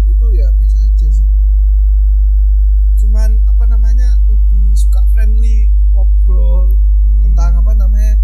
itu 0.05 0.27
ya 0.35 0.53
biasa 0.53 0.77
aja 0.85 1.07
sih 1.09 1.27
cuman 2.99 3.41
apa 3.47 3.65
namanya 3.65 4.21
lebih 4.29 4.75
suka 4.75 5.01
friendly 5.11 5.73
ngobrol 5.91 6.77
tentang 7.23 7.57
apa 7.57 7.73
namanya 7.73 8.15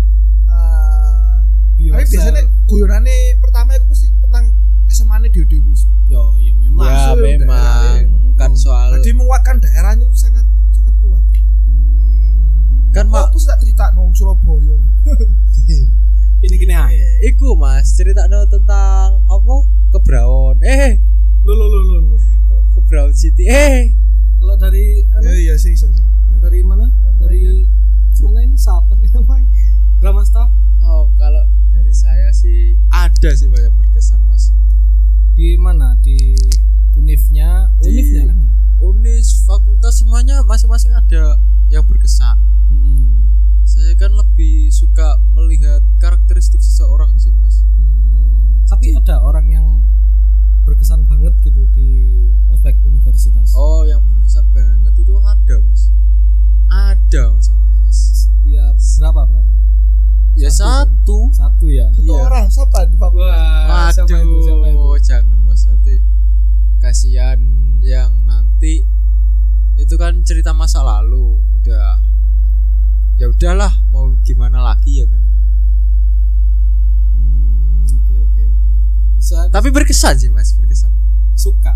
uh, 0.46 1.40
Be 1.76 1.88
tapi 1.88 2.04
biasanya 2.10 2.42
guyonane 2.66 3.16
pertama 3.38 3.72
aku 3.72 3.88
pasti 3.90 4.10
tentang 4.18 4.52
SMA 4.88 5.16
nya 5.18 5.28
Dewi 5.30 5.46
Dewi 5.48 5.72
Yo, 6.06 6.38
yo 6.38 6.52
memang. 6.54 6.86
ya 6.86 6.94
masuk 7.14 7.18
ya, 7.18 7.36
memang 7.40 7.98
daerah. 8.36 8.38
kan 8.38 8.52
soal 8.54 8.88
jadi 8.96 9.12
menguatkan 9.12 9.56
daerahnya 9.58 10.04
itu 10.04 10.14
sangat 10.14 10.44
sangat 10.70 10.94
kuat 10.98 11.24
Hmm. 11.66 12.92
kan 12.92 13.06
mak 13.06 13.28
aku 13.28 13.38
sudah 13.38 13.56
cerita 13.56 13.90
nong 13.90 14.12
Surabaya 14.12 14.76
ini 16.38 16.54
gini 16.54 16.72
aja. 16.72 17.08
iku 17.22 17.52
mas 17.54 17.90
cerita 17.90 18.24
no 18.26 18.44
tentang 18.44 19.24
apa 19.24 19.54
kebraon 19.90 20.60
eh 20.60 21.00
Lo 21.42 21.52
lo 21.52 21.66
lo 21.66 21.80
lo. 21.80 21.96
lo. 22.04 22.16
kebraon 22.74 23.12
city 23.12 23.46
eh 23.46 23.94
Kalau 24.36 24.54
dari 24.54 25.00
anu, 25.10 25.24
ya 25.24 25.32
iya 25.34 25.54
sih 25.56 25.72
sih 25.72 25.88
dari 26.36 26.60
mana? 26.60 26.86
Yang 26.86 27.16
Dari 27.18 27.40
mana 28.20 28.38
ini 28.40 28.54
siapa 28.54 28.92
sih 28.94 29.08
namanya? 29.10 29.48
Gramasta 29.96 30.52
oh 30.82 31.08
kalau 31.16 31.40
dari 31.70 31.90
saya 31.90 32.28
sih 32.30 32.76
ada 32.88 33.32
sih 33.32 33.48
banyak 33.48 33.72
berkesan 33.72 34.20
mas 34.22 34.52
di 35.32 35.56
mana? 35.56 35.96
Di 35.98 36.36
univnya, 36.96 37.70
Di- 37.76 37.88
univnya 37.90 38.22
kan 38.26 38.38
ya? 38.38 38.46
unis 38.78 39.26
fakultas 39.42 39.94
semuanya 39.96 40.40
masing-masing 40.42 40.92
ada 40.92 41.38
yang 41.66 41.82
berkesan 41.82 42.36
Hmm. 42.66 43.30
saya 43.62 43.94
kan 43.94 44.10
lebih 44.10 44.68
suka 44.68 45.06
melihat 45.30 45.80
karakteristik 45.96 46.58
seseorang 46.58 47.14
sih 47.14 47.30
mas 47.32 47.62
Hmm, 47.70 48.64
Tapi 48.64 48.92
ada 48.92 49.20
orang 49.20 49.46
yang 49.48 49.66
berkesan 50.62 51.04
banget 51.04 51.30
gitu 51.40 51.62
di 51.70 52.18
ospek 52.48 52.74
universitas. 52.82 53.54
oh 53.54 53.82
yang 53.82 54.02
berkesan 54.08 54.44
banget 54.50 54.92
itu 54.96 55.14
ada 55.16 55.56
mas 55.62 55.82
ada 56.66 57.22
mas 57.30 57.46
mas 57.48 57.98
ya 58.44 58.64
berapa 58.98 59.22
berapa? 59.24 59.52
ya 60.34 60.50
Satu. 60.50 61.30
satu, 61.32 61.32
Satu 61.32 61.66
ya. 61.68 61.86
satu 61.88 62.02
Iya. 62.02 62.18
orang 62.20 62.44
siapa 62.46 62.84
di 62.84 62.94
fakultas 62.94 63.30
Wah, 63.64 63.88
siapa 63.88 64.10
Waduh, 64.12 64.20
itu? 64.20 64.38
Siapa 64.44 64.66
itu? 64.68 64.88
jangan 65.00 65.38
kasihan 66.86 67.42
yang 67.82 68.14
nanti 68.22 68.86
itu 69.74 69.94
kan 69.94 70.22
cerita 70.22 70.54
masa 70.54 70.80
lalu 70.80 71.34
udah 71.58 71.98
ya 73.16 73.26
udahlah 73.26 73.74
mau 73.90 74.14
gimana 74.22 74.62
lagi 74.62 75.02
ya 75.02 75.06
kan 75.06 75.18
Hmm, 77.10 77.90
Oke 77.90 78.14
oke 78.22 78.42
oke. 78.44 78.70
Bisa 79.16 79.50
tapi 79.50 79.68
berkesan 79.68 80.14
sih 80.14 80.30
mas 80.30 80.54
berkesan 80.54 80.94
suka. 81.34 81.74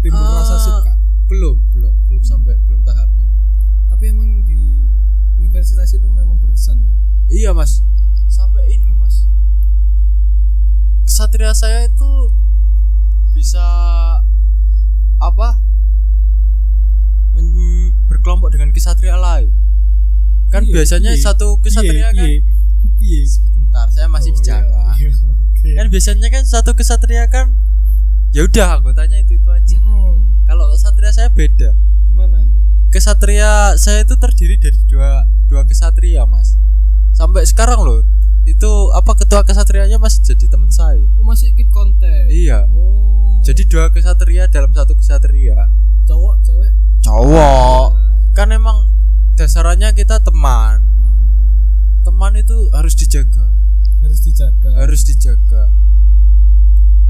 Timbul 0.00 0.18
Ah. 0.18 0.42
rasa 0.42 0.58
suka. 0.58 0.92
belum 1.24 1.62
belum 1.70 1.94
belum 2.10 2.22
sampai 2.22 2.58
belum 2.66 2.82
tahapnya 2.82 3.30
Tapi 3.88 4.10
emang 4.10 4.42
di 4.42 4.82
universitas 5.38 5.86
itu 5.88 6.04
memang 6.04 6.36
berkesan 6.36 6.76
ya. 6.76 6.92
iya 7.30 7.50
mas 7.52 7.86
sampai 8.26 8.66
ini 8.68 8.84
loh 8.84 8.98
mas 8.98 9.30
kesatria 11.04 11.54
saya 11.54 11.86
itu 11.86 12.34
bisa 13.32 13.64
apa? 15.24 15.48
Men- 17.32 17.94
berkelompok 18.06 18.52
dengan 18.52 18.70
kesatria 18.70 19.16
lain. 19.16 19.48
Kan 20.52 20.68
Iya, 20.68 20.72
biasanya 20.76 21.16
iya. 21.16 21.22
satu 21.22 21.56
kesatria 21.58 22.12
kan? 22.12 22.28
Piye, 22.28 22.44
piye. 23.00 23.20
bentar 23.24 23.88
saya 23.88 24.04
masih 24.06 24.30
Oh, 24.30 24.36
bicara. 24.36 24.68
iya, 25.00 25.08
iya, 25.08 25.10
oke. 25.16 25.68
kan 25.72 25.86
biasanya 25.88 26.28
kan 26.28 26.44
satu 26.44 26.76
kesatria 26.76 27.24
kan 27.26 27.56
ya 28.30 28.44
udah 28.44 28.76
anggotanya 28.76 29.16
itu 29.16 29.40
itu 29.40 29.48
aja. 29.48 29.80
Mm-mm. 29.80 30.28
kalau 30.44 30.68
satria 30.76 31.08
saya 31.08 31.32
beda. 31.32 31.72
Gimana 32.10 32.44
itu? 32.44 32.58
Kesatria 32.92 33.72
saya 33.80 34.04
itu 34.04 34.12
terdiri 34.14 34.60
dari 34.60 34.76
dua 34.84 35.24
dua 35.48 35.64
kesatria 35.64 36.28
mas. 36.28 36.60
Sampai 37.12 37.48
sekarang 37.48 37.80
loh 37.80 38.04
itu 38.44 38.70
apa 38.92 39.16
ketua 39.16 39.40
kesatrianya 39.42 39.96
masih 39.96 40.20
jadi 40.26 40.52
teman 40.52 40.68
saya. 40.68 41.00
Oh 41.16 41.24
masih 41.24 41.56
keep 41.56 41.72
kontak 41.72 42.28
iya. 42.28 42.68
Oh 42.76 43.21
jadi 43.42 43.62
dua 43.66 43.90
kesatria 43.90 44.46
dalam 44.46 44.70
satu 44.70 44.94
kesatria. 44.94 45.66
Cowok 46.06 46.34
cewek? 46.46 46.72
Cowok. 47.02 47.90
Kan 48.38 48.54
emang 48.54 48.86
dasarannya 49.34 49.90
kita 49.98 50.22
teman. 50.22 50.78
Teman 52.06 52.38
itu 52.38 52.70
harus 52.70 52.94
dijaga. 52.94 53.50
Harus 53.98 54.22
dijaga. 54.22 54.70
Harus 54.78 55.02
dijaga. 55.02 55.74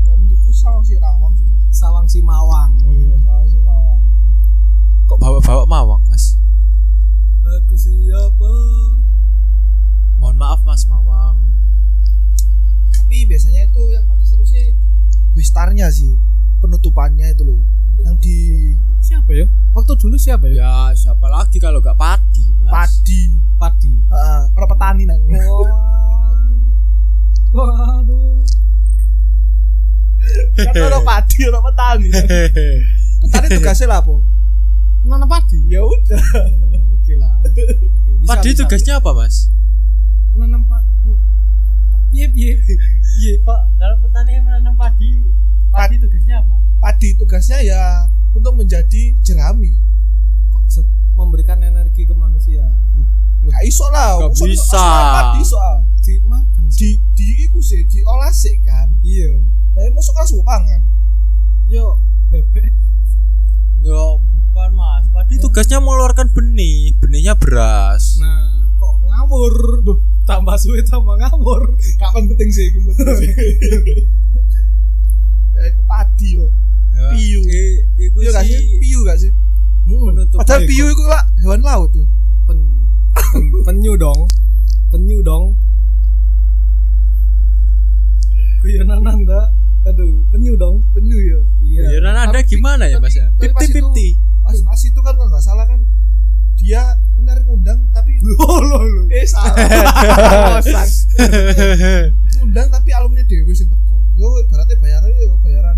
Ya 0.09 0.17
menurutku 0.17 0.49
sawang 0.57 0.81
si 0.81 0.97
rawang 0.97 1.37
sih 1.37 1.45
mas. 1.45 1.61
Sawang 1.69 2.07
si 2.09 2.25
mawang. 2.25 2.81
Sawang 3.29 3.49
si 3.53 3.59
mawang. 3.61 4.01
Kok 5.13 5.19
bawa-bawa 5.21 5.65
mawang 5.69 6.03
mas? 6.09 6.41
Aku 7.45 7.77
siapa? 7.77 8.53
Mohon 10.17 10.37
maaf 10.41 10.65
mas 10.65 10.89
mawang. 10.89 11.37
Tapi 12.97 13.29
biasanya 13.29 13.69
itu 13.69 13.83
yang 13.93 14.09
paling 14.09 14.25
seru 14.25 14.49
sih 14.49 14.73
wistarnya 15.33 15.89
sih 15.89 16.17
penutupannya 16.61 17.33
itu 17.33 17.43
loh. 17.45 17.61
Yang 18.03 18.17
di 18.25 18.37
siapa 19.03 19.31
ya? 19.33 19.47
Waktu 19.77 19.93
dulu 20.01 20.17
siapa 20.17 20.49
ya? 20.49 20.65
Ya 20.65 20.73
siapa 20.97 21.29
lagi 21.29 21.61
kalau 21.61 21.81
gak 21.81 21.97
padi 21.97 22.45
mas? 22.65 23.01
Padi. 23.01 23.23
Padi. 23.61 23.93
Heeh, 24.11 24.43
orang 24.59 24.71
petani 24.75 25.03
nah 25.07 25.19
waduh. 27.53 28.43
Kan 30.57 30.75
orang 30.77 31.05
padi 31.05 31.39
orang 31.47 31.65
petani. 31.69 32.09
Petani 33.23 33.49
tugasnya 33.55 33.87
lah 33.93 34.01
po 34.03 34.25
mana 35.03 35.27
padi? 35.27 35.59
Ya 35.67 35.83
udah. 35.83 36.23
Oke 36.95 37.19
lah. 37.19 37.43
Padi 38.23 38.55
tugasnya 38.55 39.03
apa 39.03 39.11
mas? 39.15 39.51
Menanam 40.33 40.65
piye 42.29 42.29
piye 42.29 42.53
piye 42.61 43.33
pak 43.41 43.61
kalau 43.75 43.97
petani 43.99 44.37
menanam 44.39 44.77
padi 44.77 45.33
padi 45.69 45.97
tugasnya 45.97 46.37
apa? 46.39 46.57
Padi 46.79 47.09
tugasnya 47.17 47.59
ya 47.63 47.83
untuk 48.33 48.53
menjadi 48.53 49.17
jerami. 49.21 49.73
Kok 50.49 50.63
se- 50.67 50.89
memberikan 51.15 51.61
energi 51.61 52.05
ke 52.05 52.13
manusia? 52.13 52.69
Gak 53.43 53.63
iso 53.65 53.89
lah. 53.89 54.21
Gak 54.21 54.31
Masa- 54.31 54.45
bisa. 54.45 54.77
masa 54.77 55.13
padi 55.15 55.43
soal 55.43 55.77
dimakan 56.03 56.65
di 56.69 56.89
di 57.15 57.27
iku 57.43 57.59
sih 57.59 57.87
diolah 57.87 58.31
sih 58.31 58.61
kan. 58.61 58.93
Iya. 59.01 59.41
Lah 59.73 59.89
masuk 59.91 60.13
kan? 60.13 60.27
Pangan 60.45 60.83
yo 61.67 61.97
bebek. 62.29 62.69
Enggak, 63.81 64.21
bukan 64.53 64.71
mas. 64.75 65.05
Padi 65.09 65.35
tugasnya 65.39 65.79
mengeluarkan 65.79 66.29
benih, 66.31 66.93
benihnya 66.97 67.35
beras. 67.35 68.21
nah 68.21 68.69
kok 68.77 68.95
ngawur? 69.01 69.55
Duh, 69.81 69.99
tambah 70.23 70.55
suwe 70.55 70.81
tambah 70.83 71.15
ngawur. 71.17 71.75
Kapan 71.97 72.23
penting 72.29 72.49
sih 72.49 72.67
iku 72.71 72.79
sih. 72.95 73.31
ya 75.53 75.63
itu 75.67 75.83
padi 75.85 76.31
loh 76.35 76.51
Ya, 76.93 77.09
piu. 77.11 77.41
i- 77.43 77.81
Iku 78.01 78.17
iya 78.21 78.31
gak 78.31 78.45
sih 78.45 78.53
sih? 78.55 78.79
Piu 78.79 78.99
gak 79.03 79.19
sih? 79.19 79.33
Penutup. 79.83 80.39
padahal 80.39 80.61
Eh, 80.61 80.69
piu 80.69 80.85
itu 80.87 81.03
lah 81.03 81.23
hewan 81.39 81.61
laut 81.61 81.91
tuh 81.91 82.07
pen, 82.45 82.59
pen- 83.13 83.53
penyu 83.65 83.97
dong. 83.97 84.29
Penyu 84.89 85.19
dong. 85.21 85.57
Guyonan 88.61 89.03
anda 89.03 89.51
aduh 89.83 90.23
penyu 90.31 90.55
dong. 90.55 90.85
Penyu 90.93 91.19
ya 91.19 91.39
iya. 91.61 91.83
Ya 91.89 91.99
nah, 92.01 92.29
ada 92.29 92.39
gimana 92.43 92.87
ya 92.87 93.01
mas? 93.01 93.17
Fifty 93.35 93.65
itu- 93.67 93.75
fifty. 93.83 94.09
pas 94.43 94.55
pas 94.61 94.79
itu 94.79 95.01
kan 95.01 95.15
kalau 95.15 95.27
nggak 95.29 95.41
salah 95.41 95.65
kan 95.65 95.81
dia 96.63 96.95
menarik 97.19 97.43
undang 97.51 97.83
tapi 97.91 98.23
oh 98.47 98.61
lo 98.63 98.79
lo. 98.87 99.03
Eh 99.11 99.27
salah. 99.27 99.51
Undang 102.43 102.69
tapi 102.71 102.91
alumni 102.95 103.23
dewe 103.27 103.51
sing 103.55 103.67
teko 103.67 103.99
yo 104.15 104.39
ibaratnya 104.47 104.79
bayaran 104.79 105.11
yo 105.11 105.35
bayaran. 105.43 105.77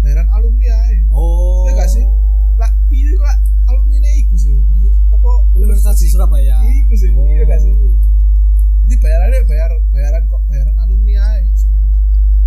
Bayaran 0.00 0.26
alumni 0.32 0.72
ae. 0.72 1.04
Oh. 1.12 1.68
Iya 1.68 1.84
gak 1.84 1.90
sih? 1.92 2.04
lah 2.60 2.72
piu 2.92 3.16
lah 3.16 3.36
alumni 3.72 3.96
ne 4.04 4.10
iku 4.20 4.36
sih? 4.36 4.56
Masih 4.72 4.92
apa 5.12 5.30
Universitas 5.56 5.96
di 5.96 6.08
Surabaya. 6.12 6.60
Iku 6.64 6.92
sih, 6.92 7.08
oh, 7.12 7.24
iya 7.24 7.44
gak 7.48 7.60
sih? 7.64 7.72
Jadi 8.84 8.94
bayarannya 9.00 9.40
bayar 9.48 9.70
bayaran 9.92 10.22
kok 10.28 10.42
bayaran 10.48 10.76
alumni 10.76 11.14
aja 11.20 11.52
sing 11.56 11.72
enak. 11.72 12.02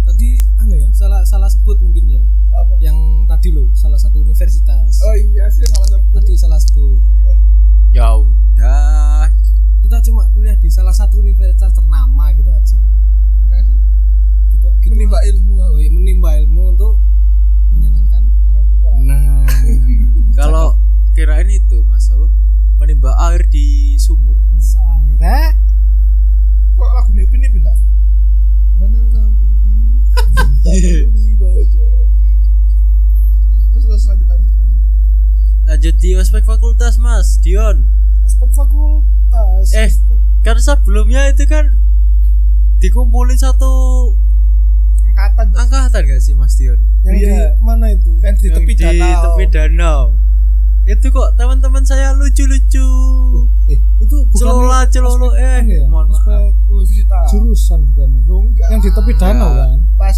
tadi 0.05 0.29
anu 0.61 0.73
ya 0.77 0.89
salah 1.03 1.21
salah 1.25 1.49
sebut 1.49 1.75
mungkin 1.77 2.07
ya 2.09 2.23
Apa? 2.49 2.79
yang 2.79 2.95
tadi 3.25 3.51
lo 3.51 3.67
salah 3.73 3.97
satu 3.97 4.23
universitas 4.23 5.03
Oh 5.03 5.11
iya 5.13 5.49
sih 5.49 5.67
salah 5.67 5.83
satu. 5.89 6.05
tadi 6.13 6.33
salah 6.33 6.55
sebut 6.57 6.99
Ya 7.91 8.07
udah. 8.09 9.27
kita 9.79 9.99
cuma 10.01 10.31
kuliah 10.31 10.55
di 10.55 10.65
salah 10.67 10.89
satu 10.91 11.19
universitas 11.19 11.69
ternama 11.69 12.31
gitu 12.31 12.47
aja 12.47 12.79
Enggak 13.43 13.61
sih. 13.61 13.77
gitu, 14.49 14.67
gitu 14.79 14.87
Menimba 14.89 15.19
ilmu 15.21 15.53
oh, 15.59 15.75
iya, 15.75 15.91
menimba 15.91 16.29
ilmu 16.39 16.71
untuk 16.71 17.03
menyenangkan 17.69 18.23
orang 18.47 18.65
tua. 18.65 18.91
nah 18.97 19.43
Kalau 20.39 20.79
kirain 21.11 21.45
itu 21.47 21.83
mas 21.83 22.07
apa? 22.09 22.31
Menimba 22.79 23.11
air 23.27 23.43
di 23.45 23.95
sumur. 23.97 24.39
saya 24.57 25.53
Kok 26.73 26.89
lagu 26.89 27.11
ini 27.11 27.27
ini 27.29 27.47
pindah? 27.49 27.77
Menanam 28.75 29.29
bumi. 29.29 30.09
Tak 30.09 30.25
perlu 30.33 30.62
dibaca. 30.75 31.83
Terus 33.69 33.83
terus 33.83 34.03
lanjut 34.05 34.27
lanjut 34.27 34.51
lanjut. 34.51 34.81
Lanjut 35.63 35.95
di 35.97 36.09
ospek 36.13 36.43
fakultas 36.43 36.95
mas, 36.97 37.37
Dion. 37.37 37.85
aspek 38.23 38.49
fakultas 38.51 39.67
Eh, 39.71 39.89
kan 40.41 40.57
sebelumnya 40.57 41.27
itu 41.27 41.43
kan 41.45 41.75
dikumpulin 42.77 43.35
satu 43.35 43.71
Angkatan. 45.05 45.47
angkatan 45.53 46.01
gak 46.03 46.19
sih 46.19 46.33
mas 46.33 46.53
Dion? 46.53 46.79
yang 47.01 47.15
Iya. 47.15 47.53
di 47.53 47.61
mana 47.61 47.85
itu 47.89 48.11
Yang 48.19 48.35
di 48.37 48.45
Yang 48.45 48.55
tepi 48.55 48.73
di 48.73 48.81
danau. 48.81 49.21
tepi 49.25 49.45
danau. 49.47 50.01
Itu 50.83 51.05
kok 51.09 51.29
teman-teman 51.33 51.81
saya 51.81 52.11
lucu-lucu. 52.11 52.87
eh 53.65 53.79
itu 53.97 54.15
bukan 54.21 54.35
Celola 54.35 54.79
celolo 54.85 55.31
eh 55.31 55.63
ya? 55.63 55.87
mohon 55.87 56.11
maaf. 56.11 56.19
Aspek 56.19 56.51
Universitas. 56.67 57.25
jurusan 57.29 57.79
bukan 57.87 58.07
nih 58.09 58.23
yang 58.65 58.79
di 58.79 58.89
tepi 58.91 59.13
danau 59.15 59.49
kan 59.49 59.79
pas 59.95 60.17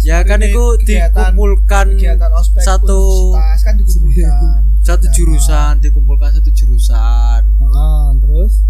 Ya 0.00 0.22
kan 0.22 0.38
itu 0.40 0.62
kegiatan- 0.78 1.34
dikumpulkan 1.34 1.86
kegiatan 1.92 2.30
ospek 2.32 2.60
satu 2.60 3.34
kan 3.58 3.74
dikumpulkan 3.74 4.60
satu 4.88 5.06
jurusan, 5.10 5.72
dikumpulkan 5.78 6.30
satu 6.32 6.50
jurusan. 6.50 7.42
ah 7.66 8.08
terus 8.16 8.62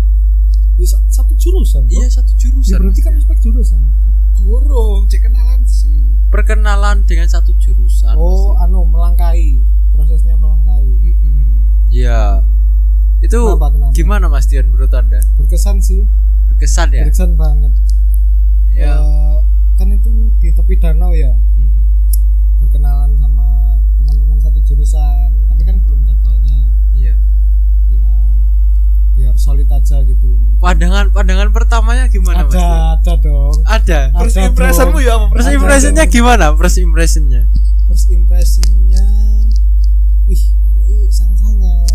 Ya, 0.74 0.86
sa- 0.88 1.02
satu 1.12 1.34
jurusan? 1.34 1.82
Iya 1.86 2.06
satu 2.08 2.30
Ya, 2.30 2.38
jurusan. 2.40 2.78
berarti 2.80 3.00
kan 3.00 3.12
aspek 3.14 3.38
jurusan 3.40 3.82
Gurung, 4.36 5.04
cek 5.04 5.20
kenalan 5.24 5.60
sih. 5.64 5.90
perkenalan 6.28 7.02
dengan 7.02 7.26
satu 7.26 7.50
jurusan. 7.54 8.14
oh 8.14 8.52
Mas. 8.52 8.62
anu 8.62 8.84
melangkai 8.84 9.58
prosesnya 9.90 10.34
melangkai 10.34 10.86
Mm-mm. 10.86 11.90
Iya. 11.90 12.46
Itu 13.18 13.42
kenapa 13.50 13.74
kenapa 13.74 13.92
gimana 13.92 14.26
Mas 14.26 14.46
Dion 14.46 14.66
menurut 14.68 14.92
Anda? 14.92 15.18
berkesan 15.34 15.80
sih 15.80 16.06
Berkesan 16.48 16.88
ya? 16.92 17.02
berkesan 17.04 17.34
banget 17.34 17.74
danau 20.90 21.12
ya 21.12 21.32
Mm. 21.54 21.68
berkenalan 22.58 23.10
sama 23.14 23.46
teman-teman 23.98 24.38
satu 24.38 24.58
jurusan 24.62 25.28
tapi 25.46 25.62
kan 25.62 25.76
belum 25.78 26.00
jadwalnya 26.02 26.58
Iya. 26.94 27.14
ya 27.90 28.06
biar 29.14 29.34
solid 29.36 29.68
aja 29.68 30.00
gitu 30.00 30.24
loh 30.26 30.40
Pandangan 30.58 31.10
pandangan 31.10 31.48
pertamanya 31.50 32.06
gimana 32.06 32.42
Mas? 32.42 32.50
ada 32.50 32.58
Dion? 32.58 32.74
ada 32.96 33.12
dong 33.16 33.56
Ada. 33.62 34.00
Ada 34.08 34.18
First 34.18 34.34
dong. 34.34 34.46
impressionmu 34.48 34.98
ya 34.98 35.12
apa? 35.14 35.26
First 35.30 35.46
Ada 35.46 35.56
impressionnya 35.56 36.04
gimana? 36.08 36.46
First 36.52 36.78
impressionnya? 36.78 37.42
first 37.84 38.08
impressionnya 38.10 39.04
wih 40.26 40.42
hari 40.44 41.08
sangat 41.08 41.38
sangat 41.38 41.88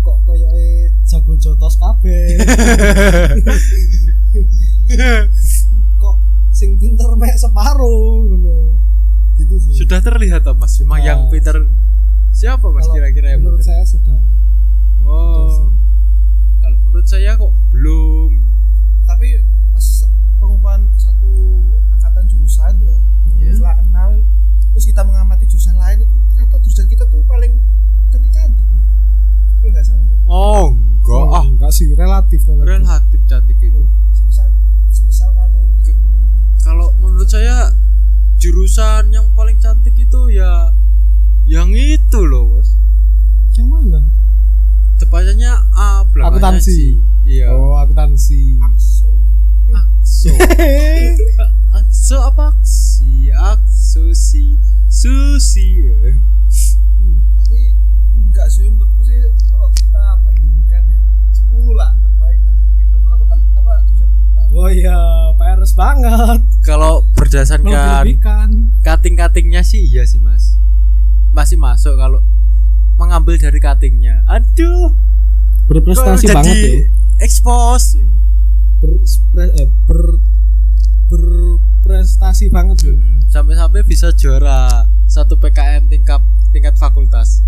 kok 0.00 0.16
koyo 0.22 0.48
jago 1.04 1.32
jotos 1.36 1.74
kabeh 1.74 2.40
kok 3.42 3.58
sing 6.64 6.80
pinter 6.80 7.12
mek 7.12 7.36
separuh 7.36 8.24
ngono 8.24 8.72
gitu 9.36 9.54
sih 9.60 9.84
Sudah 9.84 10.00
terlihat 10.00 10.48
toh 10.48 10.56
Mas, 10.56 10.80
memang 10.80 10.96
Sudah. 10.96 11.08
yang 11.12 11.20
pinter 11.28 11.56
siapa 12.32 12.64
Mas 12.72 12.88
kira-kira 12.88 13.36
yang 13.36 13.44
menurut 13.44 13.60
pinter? 13.60 13.76
saya 13.76 13.84
sudah 13.84 14.16
Oh. 15.04 15.68
Kalau 16.64 16.80
menurut 16.88 17.04
saya 17.04 17.36
kok 17.36 17.52
belum. 17.68 18.40
Tapi 19.04 19.36
pas 19.76 19.86
pengumuman 20.40 20.80
satu 20.96 21.28
angkatan 21.92 22.24
jurusan 22.24 22.72
ya, 22.80 22.96
Iya. 23.36 23.52
setelah 23.52 23.76
kenal 23.84 24.10
terus 24.72 24.88
kita 24.88 25.04
mengamati 25.04 25.44
jurusan 25.44 25.76
lain 25.76 26.00
itu 26.00 26.14
ternyata 26.32 26.56
jurusan 26.64 26.88
kita 26.88 27.04
tuh 27.04 27.20
paling 27.28 27.52
cantik 28.08 28.32
cantik. 28.32 28.64
Itu 29.60 29.66
nggak 29.68 29.84
salah. 29.84 30.08
Oh, 30.24 30.72
enggak 30.72 31.20
Oh, 31.20 31.36
ah. 31.36 31.44
enggak 31.44 31.68
sih 31.68 31.84
sih 31.84 31.88
relatif 31.92 32.40
relatif 32.48 32.64
relatif 32.80 33.20
cantik 33.28 33.58
itu 33.60 33.84
semisal 34.16 34.48
semisal 34.88 35.28
karo 35.36 35.60
Ke- 35.84 36.00
kalau 36.74 36.90
menurut 36.98 37.30
saya 37.30 37.70
jurusan 38.42 39.14
yang 39.14 39.30
paling 39.38 39.54
cantik 39.62 39.94
itu 39.94 40.34
ya 40.34 40.74
yang 41.46 41.70
itu 41.70 42.18
loh 42.18 42.50
bos. 42.50 42.74
Yang 43.54 43.68
mana? 43.70 44.02
Tepatnya 44.98 45.70
A 45.70 46.02
belakangnya 46.02 46.50
Akuntansi. 46.58 46.98
Iya. 47.30 47.54
Oh 47.54 47.78
akuntansi. 47.78 48.58
Akso. 48.58 49.06
Akso. 49.70 50.34
Akso 51.78 52.16
apa? 52.26 52.50
Aksi 52.58 53.30
akso 53.30 54.10
si. 54.10 54.58
Susi 54.90 55.78
Hmm. 56.98 57.18
tapi 57.38 57.70
enggak 58.18 58.50
sih 58.50 58.66
menurutku 58.66 59.06
sih 59.06 59.30
kalau 59.46 59.70
kita 59.78 60.02
bandingkan 60.26 60.82
ya 60.90 61.00
10 61.54 61.70
lah 61.78 61.94
terbaik 62.02 62.42
lah. 62.42 62.56
Itu 62.82 62.96
fakultas 62.98 63.40
apa 63.62 63.72
jurusan 63.86 64.10
kita. 64.10 64.42
Oh 64.50 64.70
iya 64.74 64.98
PRS 65.38 65.72
banget 65.78 66.42
kalau 66.64 67.04
berdasarkan 67.12 67.68
cutting-cuttingnya 68.80 69.60
sih 69.60 69.84
iya 69.84 70.08
sih 70.08 70.18
mas. 70.18 70.56
Masih 71.36 71.60
masuk 71.60 71.94
kalau 72.00 72.24
mengambil 72.96 73.36
dari 73.36 73.60
cuttingnya 73.60 74.24
aduh. 74.24 74.96
Berprestasi 75.68 76.26
banget 76.32 76.56
ya. 76.56 76.72
expose? 77.20 78.00
Ber, 78.80 79.48
eh, 79.48 79.68
ber 79.88 80.20
berprestasi 81.04 82.48
banget 82.48 82.88
ya. 82.88 82.94
Mm, 82.96 83.28
sampai-sampai 83.28 83.84
bisa 83.84 84.08
juara 84.16 84.88
satu 85.04 85.36
PKM 85.36 85.84
tingkat 85.92 86.24
tingkat 86.48 86.80
fakultas. 86.80 87.44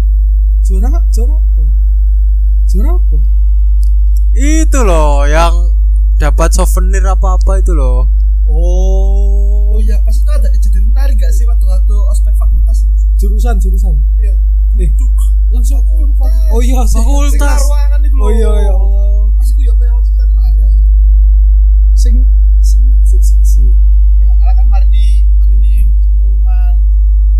Juara 0.61 1.00
juara 1.09 1.40
apa? 1.40 1.62
Juara 2.68 3.00
apa? 3.00 3.16
Itu 4.37 4.85
loh 4.85 5.24
yang 5.24 5.72
dapat 6.20 6.52
souvenir 6.52 7.05
apa-apa 7.09 7.64
itu 7.64 7.72
loh 7.72 8.09
oh. 8.49 9.77
Iya 9.77 10.01
pas 10.03 10.17
itu 10.17 10.31
ada 10.33 10.49
kejadian 10.51 10.91
menarik 10.91 11.21
gak 11.21 11.31
sih 11.31 11.45
waktu 11.45 11.63
waktu 11.63 11.95
ospek 12.11 12.33
fakultas 12.35 12.89
itu 12.89 12.95
jurusan 13.21 13.61
jurusan? 13.61 13.95
Iya. 14.19 14.35
Eh, 14.81 14.91
langsung 15.53 15.79
fakultas. 15.85 16.33
Oh 16.51 16.61
iya 16.65 16.81
fakultas. 16.83 17.61
ruangan 17.69 18.01
itu 18.03 18.17
oh 18.17 18.31
iya 18.33 18.51
ya 18.67 18.73
Allah. 18.73 19.31
Pas 19.37 19.49
itu 19.53 19.61
ya 19.63 19.73
apa 19.77 19.83
yang 19.85 20.01
cerita 20.03 20.25
lari 20.33 20.61
aku 20.65 20.81
sing 21.97 22.17
sing 22.65 22.83
sing 23.05 23.23
sing 23.23 23.41
sing 23.45 23.73
nggak 24.21 24.37
salah 24.37 24.55
kan 24.57 24.67
hari 24.73 24.87
ini 24.91 25.07
hari 25.41 25.55
ini 25.61 25.75
pengumuman 26.05 26.75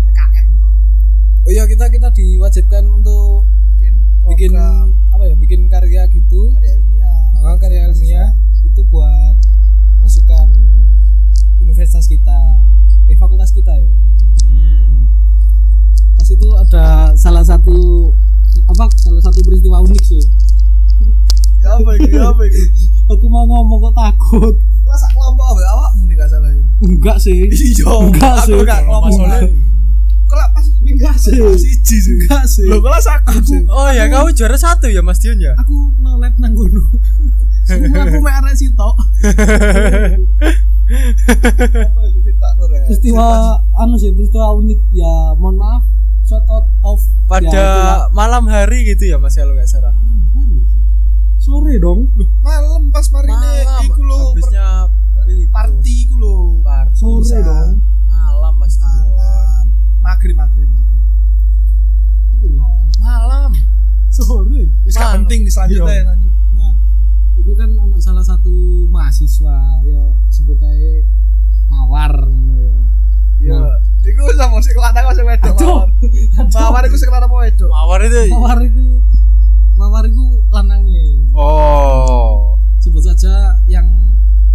PKM 0.07 0.47
loh 0.61 0.77
oh 1.45 1.51
iya 1.51 1.63
kita 1.69 1.85
kita 1.93 2.09
diwajibkan 2.13 2.83
untuk 2.89 3.49
bikin 4.27 4.53
apa 5.17 5.23
ya 5.23 5.35
bikin 5.39 5.71
karya 5.71 6.03
gitu. 6.11 6.51
Karya 6.53 6.77
ilmiah. 6.77 7.19
Ah, 7.41 7.55
karya 7.57 7.89
ilmiah 7.89 8.29
itu 8.61 8.81
buat 8.91 9.35
masukan 10.03 10.47
universitas 11.59 12.05
kita 12.05 12.37
eh 13.05 13.15
fakultas 13.15 13.51
kita 13.51 13.73
ya 13.73 13.87
Hmm. 14.37 15.09
pas 16.13 16.25
itu 16.25 16.47
ada 16.55 16.85
salah 17.13 17.41
satu 17.41 18.09
apa 18.65 18.85
salah 18.95 19.19
satu 19.19 19.41
peristiwa 19.41 19.81
unik 19.81 20.03
sih. 20.03 20.23
Ya 21.57 21.73
apa 21.73 21.91
ini 21.97 22.15
ya 22.15 22.31
apa 22.31 22.41
ini 22.45 22.63
aku 23.11 23.25
mau 23.27 23.43
ngomong 23.43 23.89
kok 23.89 23.95
takut. 23.95 24.55
Kelas 24.83 25.03
kelompok 25.11 25.45
apa 25.51 25.61
awak 25.67 25.91
muni 25.97 26.13
gak 26.13 26.29
salah 26.29 26.49
ya 26.49 26.63
enggak 26.79 27.17
sih. 27.17 27.49
Iya 27.75 27.91
enggak 27.91 28.33
aku 28.39 28.45
sih. 28.49 28.65
gak 28.65 28.79
kelompok 28.85 29.09
soalnya 29.13 29.41
kelas 30.27 30.49
pas 30.53 30.65
enggak 30.83 31.15
sih. 31.17 31.33
siji 31.57 31.97
sih. 31.97 32.15
Enggak 32.23 32.43
sih. 32.45 32.67
Lo 32.67 32.77
kelas 32.79 33.05
aku 33.09 33.33
sih. 33.43 33.61
Oh 33.67 33.89
ya 33.89 34.05
kamu 34.07 34.31
juara 34.31 34.55
satu 34.55 34.87
ya 34.87 35.01
Mas 35.01 35.19
Dion 35.19 35.39
ya? 35.39 35.53
aku 35.57 35.91
no 35.99 36.17
lab 36.17 36.33
nang 36.37 36.53
gono 36.55 36.87
Semua 37.67 38.03
aku 38.07 38.17
merek 38.21 38.55
sih 38.55 38.69
tok 38.71 38.95
peristiwa 42.87 43.27
anu 43.75 43.95
sih 43.99 44.11
peristiwa 44.15 44.55
unik. 44.55 44.79
Ya 44.95 45.35
mohon 45.35 45.59
maaf. 45.59 45.83
Shout 46.27 46.43
out 46.51 46.67
of 46.83 46.99
pada 47.31 47.47
ya, 47.47 47.55
itulah. 47.55 47.99
malam 48.11 48.51
hari 48.51 48.83
gitu 48.83 49.07
ya 49.07 49.15
Mas 49.15 49.35
kalau 49.35 49.55
nggak 49.55 49.67
salah. 49.67 49.95
Hari 50.35 50.59
sih. 50.59 50.81
sore 51.39 51.79
dong. 51.79 52.11
Malam 52.43 52.91
pas 52.91 53.07
mari 53.11 53.31
ini 53.31 53.51
iku 53.87 54.01
lo 54.03 54.35
habisnya 54.35 54.91
itu. 55.23 55.47
party 55.47 55.93
iku 56.03 56.15
lo 56.19 56.35
sore 56.91 57.23
Bisa. 57.23 57.39
dong. 57.43 57.79
Malam 58.07 58.53
Mas 58.59 58.75
malam. 58.75 59.63
Maghrib 60.03 60.35
maghrib 60.35 60.67
maghrib. 60.67 60.99
Malam. 62.99 63.51
Sore. 64.11 64.67
Wis 64.83 64.95
gak 64.95 65.03
Malam. 65.03 65.15
penting 65.23 65.39
selanjutnya 65.47 65.95
Iya. 65.95 66.03
lanjut 66.11 66.33
itu 67.37 67.51
kan 67.53 67.69
ono 67.77 67.97
salah 68.01 68.25
satu 68.25 68.85
mahasiswa 68.89 69.85
yo 69.85 70.17
sebut 70.33 70.57
aja 70.61 71.05
mawar 71.69 72.13
ngono 72.25 72.55
yo. 72.57 72.75
Iya 73.37 73.77
iku 74.07 74.23
sama 74.39 74.57
sing 74.63 74.77
lanang 74.79 75.05
sama 75.11 75.35
wedok 75.35 75.55
Aduh. 75.59 75.83
mawar. 76.47 76.51
mawar 76.55 76.81
iku 76.87 76.97
sing 76.97 77.09
lanang 77.11 77.29
apa 77.29 77.37
wedok? 77.43 77.69
Mawar 77.69 77.99
itu. 78.07 78.21
Mawar 78.31 78.59
itu 78.63 78.85
mawar 79.77 80.03
itu 80.09 80.25
lanangnya 80.49 81.05
oh. 81.37 82.57
Sebut 82.81 83.03
saja 83.05 83.61
yang 83.69 83.85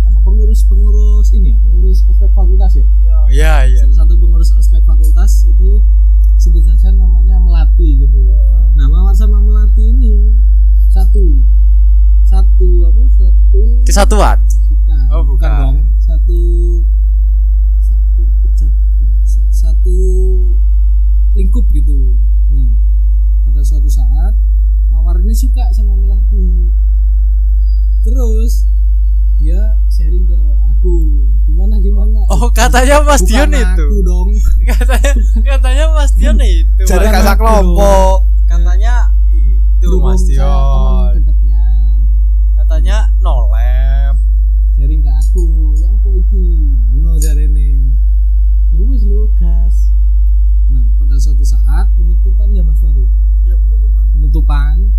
apa 0.08 0.18
pengurus 0.24 0.66
pengurus 0.66 1.30
ini 1.36 1.54
ya 1.54 1.58
pengurus 1.62 2.02
aspek 2.10 2.30
fakultas 2.34 2.72
ya? 2.74 2.86
Iya. 2.98 3.16
Iya 3.30 3.54
iya. 3.70 3.82
Salah 3.86 3.96
satu 4.02 4.14
pengurus 4.18 4.50
aspek 4.56 4.82
fakultas 4.82 5.31
satu 13.92 14.16
kesatuan 14.16 14.38
bukan. 14.72 15.00
Oh, 15.12 15.22
bukan. 15.22 15.52
dong. 15.52 15.76
Satu 16.00 16.40
satu 17.78 18.22
satu 19.52 19.96
lingkup 21.32 21.64
gitu. 21.70 22.16
Nah 22.50 22.72
pada 23.44 23.60
suatu 23.60 23.86
saat 23.86 24.32
mawar 24.88 25.20
ini 25.20 25.32
suka 25.32 25.68
sama 25.70 25.92
melati. 25.92 26.72
Terus 28.02 28.66
dia 29.36 29.76
sharing 29.88 30.24
ke 30.24 30.36
aku. 30.66 31.28
Gimana 31.44 31.76
gimana? 31.78 32.24
Oh 32.28 32.48
katanya 32.48 33.02
Mas 33.02 33.20
Bukan 33.20 33.28
Dion 33.28 33.52
itu. 33.52 33.84
aku 33.86 33.98
dong. 34.02 34.28
Katanya 34.72 35.12
katanya 35.44 35.84
Mas 35.92 36.12
Dion 36.14 36.38
itu. 36.40 36.82
jadi 36.82 37.06
Bukan 37.06 37.12
gak 37.12 37.22
sak 37.22 37.34
aku. 37.34 37.40
kelompok. 37.42 38.16
Katanya 38.48 38.94
itu 39.76 39.96
Mas 39.98 40.22
Dion. 40.24 41.12
Dekatnya 41.18 41.62
katanya 42.56 42.96
no 43.18 43.50
penutupan 54.42 54.90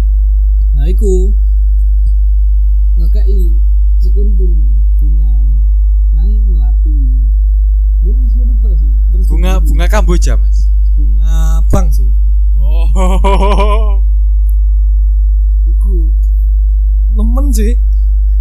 nah 0.74 0.88
iku. 0.90 1.36
Ngekei 2.98 3.54
sekuntum 4.00 4.54
bunga 4.98 5.34
nang 6.16 6.32
melati. 6.50 6.98
Ya 8.02 8.12
wis 8.14 8.32
ngono 8.38 8.54
sih. 8.80 8.92
Terus 9.12 9.26
bunga 9.30 9.60
bunga 9.62 9.86
kamboja 9.92 10.34
Mas? 10.40 10.70
Bunga 10.98 11.62
bang 11.70 11.88
sih. 11.92 12.10
Oh. 12.58 12.90
Iku 15.74 16.10
nemen 17.14 17.54
sih. 17.54 17.78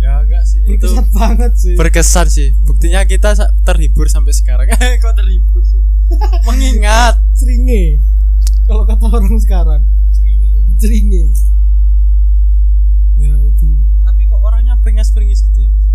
Ya 0.03 0.19
enggak 0.27 0.43
sih 0.43 0.59
itu 0.67 0.83
berkesan 0.83 1.07
banget 1.15 1.53
sih. 1.55 1.75
berkesan 1.79 2.27
sih. 2.27 2.49
Buktinya 2.67 3.07
kita 3.07 3.39
terhibur 3.63 4.09
sampai 4.11 4.35
sekarang. 4.35 4.67
Kok 5.03 5.15
terhibur 5.15 5.63
sih? 5.63 5.81
Mengingat. 6.49 7.23
Seringe 7.37 8.03
kalau 8.67 8.87
kata 8.87 9.07
orang 9.11 9.37
sekarang 9.43 9.83
seringi 10.83 11.23
ya 11.23 11.31
ya 13.23 13.35
itu. 13.47 13.67
Tapi 14.03 14.27
kok 14.27 14.41
orangnya 14.43 14.75
peringas-peringis 14.83 15.47
gitu 15.47 15.63
ya 15.63 15.71
Mas? 15.71 15.93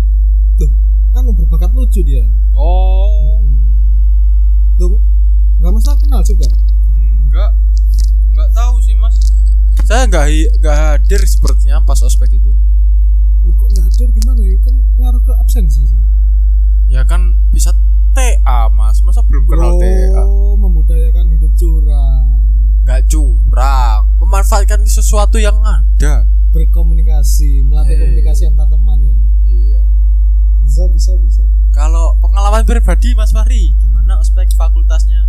kan 1.12 1.24
berbakat 1.34 1.70
lucu 1.74 2.00
dia. 2.04 2.24
Oh. 2.54 3.42
Dong, 4.78 5.02
nggak 5.58 5.72
masalah 5.74 5.98
kenal 5.98 6.22
juga. 6.22 6.46
enggak. 7.26 7.50
Enggak 8.30 8.48
tahu 8.54 8.78
sih 8.78 8.94
mas. 8.94 9.16
Saya 9.82 10.06
enggak 10.06 10.24
hi- 10.30 10.52
enggak 10.62 10.76
hadir 10.78 11.20
sepertinya 11.26 11.82
pas 11.82 11.98
ospek 12.00 12.38
itu. 12.38 12.52
Lu 13.42 13.50
kok 13.58 13.68
nggak 13.74 13.84
hadir? 13.90 14.08
Gimana? 14.14 14.40
Ya? 14.46 14.56
Kan 14.62 14.74
ngaruh 15.00 15.22
ke 15.26 15.32
absensi 15.36 15.84
sih. 15.84 16.00
ya 16.88 17.04
kan 17.04 17.36
bisa 17.52 17.74
TA 18.16 18.70
mas. 18.72 19.02
Masa 19.04 19.20
belum 19.26 19.44
kenal 19.44 19.76
TA 19.76 20.22
Oh, 20.24 20.56
memudayakan 20.56 21.34
hidup 21.34 21.52
curang, 21.58 22.07
nggak 22.88 23.04
curang. 23.12 24.08
Memanfaatkan 24.16 24.80
sesuatu 24.88 25.36
yang 25.36 25.60
ada. 25.60 26.24
Berkomunikasi 26.56 27.60
melatih 27.60 28.00
hey. 28.00 28.02
komunikasi 28.08 28.48
antar 28.48 28.64
teman 28.72 29.04
ya. 29.04 29.16
Iya. 29.44 29.82
Bisa 30.64 30.88
bisa 30.88 31.12
bisa. 31.20 31.44
Kalau 31.76 32.16
pengalaman 32.24 32.64
pribadi 32.64 33.12
Mas 33.12 33.36
Fahri 33.36 33.76
gimana 33.76 34.16
aspek 34.16 34.48
fakultasnya? 34.56 35.28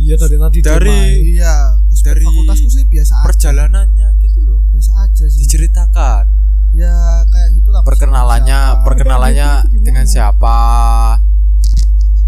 Iya 0.00 0.16
dari 0.16 0.40
tadi 0.40 0.58
dari 0.64 1.00
iya 1.36 1.76
aspek 1.92 2.16
dari 2.16 2.24
fakultasku 2.24 2.72
sih 2.72 2.88
biasa 2.88 3.20
aja. 3.20 3.24
perjalanannya 3.28 4.08
gitu 4.24 4.40
loh. 4.40 4.64
Biasa 4.72 5.04
aja 5.04 5.24
sih. 5.28 5.44
Diceritakan. 5.44 6.24
Ya 6.72 7.28
kayak 7.28 7.52
gitulah 7.60 7.84
perkenalannya 7.84 8.80
perkenalannya 8.80 9.76
gitu, 9.76 9.84
dengan 9.84 10.08
siapa? 10.08 10.56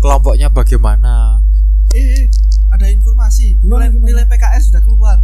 Kelompoknya 0.04 0.52
bagaimana? 0.52 1.40
Eh. 1.96 2.28
eh 2.28 2.45
ada 2.76 2.86
informasi. 2.88 3.56
Gimana, 3.58 3.88
nilai, 3.88 3.88
gimana? 3.90 4.08
nilai 4.12 4.24
PKL 4.26 4.60
sudah 4.62 4.82
keluar. 4.82 5.16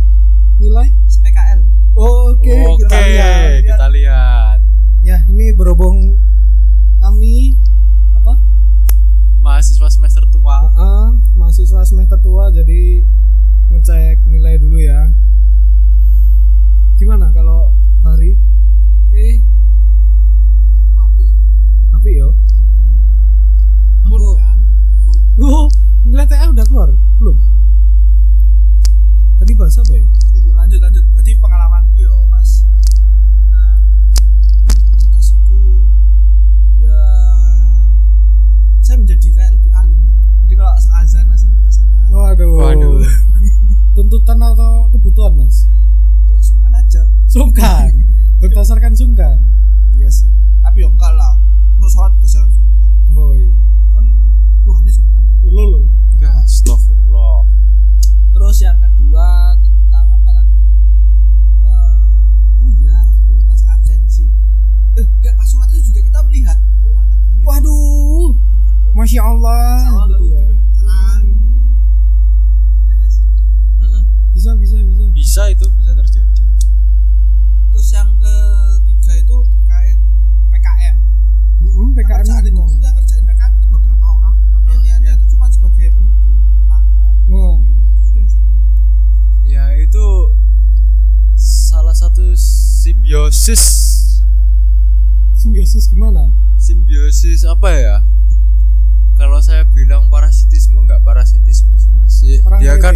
Nilai? 0.57 0.88
PKL 1.14 1.61
Oh, 1.92 2.32
oke 2.32 2.48
oke 2.48 2.80
kita 2.80 2.96
lihat. 2.98 3.48
Kita 3.62 3.86
lihat. 3.90 4.59
Ya 5.03 5.20
ini 5.26 5.53
berhubung 5.53 6.16
kami 6.98 7.53
apa? 8.14 8.40
Mahasiswa 9.38 9.88
semester 9.88 10.24
tua. 10.26 10.64
Heeh, 10.64 11.05
mahasiswa 11.34 11.82
semester 11.82 12.16
tua 12.16 12.48
jadi 12.48 13.05
ngecek 13.68 14.24
nilai 14.26 14.57
dulu 14.57 14.76
ya 14.76 15.09
gimana 16.94 17.32
kalau 17.32 17.72
hari 18.03 18.36
eh 19.11 19.40
api 21.92 22.12
yo 22.14 22.36
Mun 24.05 24.36
kan. 24.36 24.59
oh 25.40 25.66
nilai 26.05 26.26
TA 26.26 26.46
udah 26.46 26.62
keluar 26.62 26.92
belum 27.16 27.36
tadi 29.38 29.53
bahasa 29.55 29.80
apa 29.80 29.94
ya 29.94 30.07
Iya, 30.32 30.53
lanjut 30.55 30.78
lanjut 30.78 31.05
berarti 31.12 31.32
pengalamanku 31.34 31.98
ya 31.98 32.12
pas 32.28 32.48
nah 33.48 33.80
fakultasiku 34.84 35.61
ya 36.78 37.00
saya 38.80 38.96
menjadi 38.96 39.28
kayak 39.32 39.50
lebih 39.55 39.72
alim 39.72 39.96
gitu. 39.96 40.20
jadi 40.44 40.55
kalau 40.57 40.72
azan 40.76 41.24
langsung 41.26 41.50
kita 41.57 41.70
sholat 41.72 42.07
waduh 42.09 42.53
Waduh. 42.53 43.00
tuntutan 43.92 44.38
atau 44.40 44.88
kebutuhan 44.90 45.36
mas 45.36 45.68
ya 46.26 46.40
sungkan 46.40 46.72
aja 46.72 47.03
sungkan 47.28 47.90
berdasarkan 48.38 48.92
sungkan 48.94 49.36
iya 49.92 50.09
sih 50.09 50.26
tapi 50.61 50.80
ya 50.80 50.88
enggak 50.88 51.12
lah 51.12 51.36
mau 51.76 51.86
sholat 51.86 52.11
berdasarkan 52.16 52.48
sungkan 52.50 52.90
oh 53.12 53.36
iya 53.36 53.53
kan 53.92 54.07
Tuhan 54.62 54.80
ini 54.80 54.90
sungkan 54.90 55.20
Pak. 55.20 55.44
lho 55.44 55.64
lho 55.68 55.80
enggak 56.16 56.34
astagfirullah 56.40 57.44
terus 58.32 58.57
yang 58.59 58.78
kedua 58.78 59.28
tentang 59.61 60.07
apa 60.11 60.30
lagi 60.32 60.55
Eh, 61.61 61.94
oh 62.59 62.70
iya 62.72 62.96
waktu 63.05 63.32
pas 63.44 63.61
absensi 63.68 64.24
eh 64.94 65.05
enggak 65.05 65.34
pas 65.36 65.44
sholat 65.44 65.68
itu 65.70 65.92
juga 65.92 66.00
kita 66.00 66.18
melihat 66.24 66.57
oh 66.80 66.96
anak 66.96 67.18
gini 67.28 67.44
waduh 67.44 68.28
masya 68.92 69.20
Allah 69.20 69.68
Sama 69.84 70.05
gitu 70.09 70.24
ya 70.30 70.42
terang 70.72 71.20
ya 72.88 72.94
nggak 72.94 73.11
sih 73.11 73.24
Mm-mm. 73.78 74.03
bisa 74.32 74.50
bisa 74.55 74.76
bisa 74.78 75.05
bisa 75.11 75.42
itu 75.48 75.66
bisa 75.74 75.92
terjadi 75.92 76.40
terus 77.68 77.88
yang 77.90 78.12
ketiga 78.14 79.12
itu 79.16 79.36
terkait 79.42 79.96
PKM 80.50 80.96
Mm-mm, 81.62 81.88
yang 81.88 81.92
PKM 81.94 82.20
kerjaan 82.20 82.42
itu 82.42 82.53
gimana? 82.53 82.76
yang 82.78 82.94
kerjain 82.94 83.24
PKM 83.24 83.53
itu 83.55 83.66
beberapa 83.66 84.07
orang 84.11 84.34
tapi 84.53 84.68
yang 84.68 84.76
Ah, 84.76 84.84
niatnya 84.84 85.09
iya. 85.09 85.16
itu 85.16 85.24
cuma 85.30 85.46
sebagai 85.48 85.88
penghibur 85.90 86.12
tepuk 86.44 86.66
tangan 86.66 87.12
Wah. 87.26 87.57
itu 87.98 88.11
yang 88.12 88.28
seru 88.28 88.50
ya 89.42 89.64
itu 89.78 90.05
salah 91.34 91.91
satu 92.03 92.34
simbiosis. 92.34 93.62
Simbiosis 95.38 95.86
gimana? 95.86 96.34
Simbiosis 96.59 97.46
apa 97.46 97.70
ya? 97.78 97.96
Kalau 99.14 99.38
saya 99.38 99.62
bilang 99.70 100.11
parasitisme 100.11 100.82
nggak 100.82 101.07
parasitisme 101.07 101.70
sih 101.78 101.94
mas. 101.94 102.18
Perang 102.42 102.59
dia 102.59 102.74
kan 102.82 102.94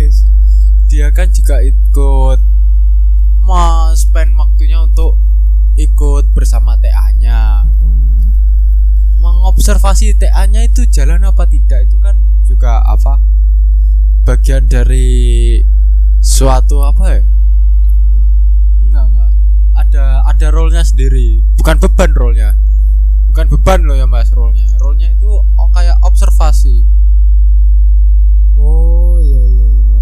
dia 0.90 1.08
kan 1.14 1.30
juga 1.30 1.62
ikut 1.62 2.42
mas 3.46 4.02
spend 4.02 4.34
waktunya 4.34 4.82
untuk 4.82 5.14
ikut 5.78 6.26
bersama 6.34 6.74
TA-nya 6.82 7.62
Mm-mm. 7.62 8.34
mengobservasi 9.22 10.18
TA-nya 10.18 10.66
itu 10.66 10.82
jalan 10.90 11.22
apa 11.22 11.46
tidak 11.46 11.86
itu 11.86 11.94
kan 12.02 12.18
juga 12.42 12.82
apa? 12.82 13.22
Bagian 14.26 14.66
dari 14.66 15.62
suatu 16.18 16.82
apa 16.82 17.22
ya 17.22 17.35
ada 19.96 20.28
ada 20.28 20.52
role-nya 20.52 20.84
sendiri. 20.84 21.40
Bukan 21.56 21.80
beban 21.80 22.12
role-nya. 22.12 22.52
Bukan 23.32 23.48
beban 23.48 23.80
loh 23.88 23.96
ya 23.96 24.04
mas 24.04 24.28
role-nya. 24.28 24.68
Role-nya 24.76 25.08
itu 25.16 25.40
oh, 25.40 25.68
kayak 25.72 25.96
observasi. 26.04 26.84
Oh 28.60 29.16
iya 29.24 29.40
iya 29.40 29.68
iya. 29.72 29.98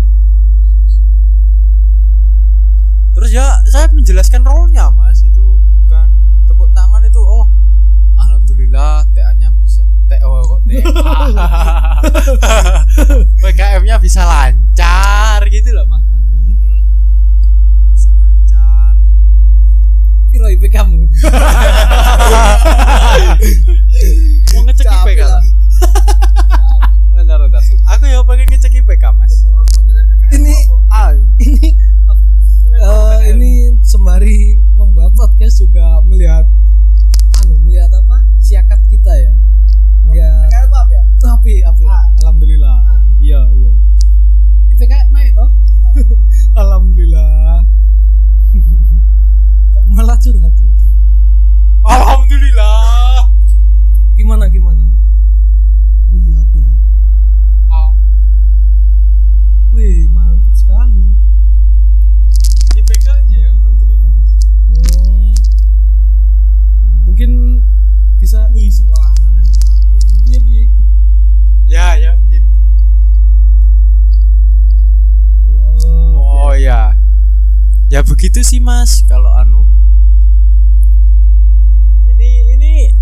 Terus 3.14 3.30
ya 3.30 3.46
saya 3.70 3.86
menjelaskan 3.94 4.42
role-nya 4.42 4.90
mas. 4.90 5.22
Itu 5.22 5.62
bukan 5.86 6.10
tepuk 6.50 6.74
tangan 6.74 7.06
itu 7.06 7.22
oh 7.22 7.46
alhamdulillah 8.18 9.06
TA-nya 9.14 9.54
bisa 9.62 9.86
TO 10.10 10.30
kok 10.42 10.60
TA 10.66 10.90
PKM-nya 13.46 13.96
bisa 14.02 14.26
lancar 14.26 15.40
gitu 15.48 15.70
loh 15.70 15.86
mas 15.86 16.02
Fahri. 16.02 16.52
bisa 17.94 18.10
lancar 18.18 18.94
Piro 20.44 20.52
IP 20.60 20.68
kamu. 20.68 21.08
Mau 24.52 24.60
ngecek 24.68 24.84
lah. 24.84 25.40
lah. 25.40 25.42
Bentar 27.16 27.40
bentar. 27.40 27.62
Aku 27.96 28.04
ya 28.04 28.20
pengen 28.20 28.52
ngecek 28.52 28.76
IPK 28.76 29.04
mas. 29.16 29.40
Ini 30.36 30.52
ah 30.92 31.16
ini 31.40 31.68
eh, 32.76 33.18
ini 33.32 33.72
sembari 33.80 34.60
membuat 34.76 35.16
podcast 35.16 35.64
juga 35.64 36.04
melihat 36.04 36.44
anu 37.40 37.56
melihat 37.64 37.88
apa 37.96 38.28
siakat 38.36 38.84
kita 38.92 39.16
ya 39.16 39.32
melihat 40.04 40.44
PKL 40.52 40.68
itu 40.68 40.76
apa 40.76 40.92
ya 40.92 41.02
api 41.24 41.54
api 41.64 41.84
Ah. 41.88 42.04
alhamdulillah 42.20 42.76
iya 43.16 43.40
iya 43.56 43.72
IPK 44.76 44.92
naik 45.08 45.32
toh 45.32 45.48
alhamdulillah 46.60 47.62
kok 49.70 49.84
malah 49.90 50.18
curhat 50.18 50.54
ya 50.58 50.70
alhamdulillah 51.84 53.30
gimana 54.14 54.46
gimana 54.50 54.82
oh 56.10 56.16
iya 56.18 56.38
apa 56.38 56.54
ya 56.58 56.70
wih 59.74 60.06
mantap 60.08 60.54
sekali 60.54 61.10
IPK-nya 62.74 63.36
ya 63.38 63.48
alhamdulillah 63.58 64.10
mas 64.14 64.32
Hmm. 64.74 65.34
mungkin 67.06 67.62
bisa 68.18 68.50
wih 68.54 68.70
suara 68.70 69.10
iya 70.26 70.38
iya 70.42 70.64
ya 71.66 71.86
ya 71.98 72.12
gitu 72.30 72.50
oh, 75.82 76.50
oh 76.50 76.54
ya 76.54 76.94
ya 77.90 78.00
begitu 78.02 78.42
sih 78.42 78.58
mas 78.84 79.00
kalau 79.08 79.32
anu. 79.32 79.64
Ini 82.04 82.52
ini. 82.52 82.92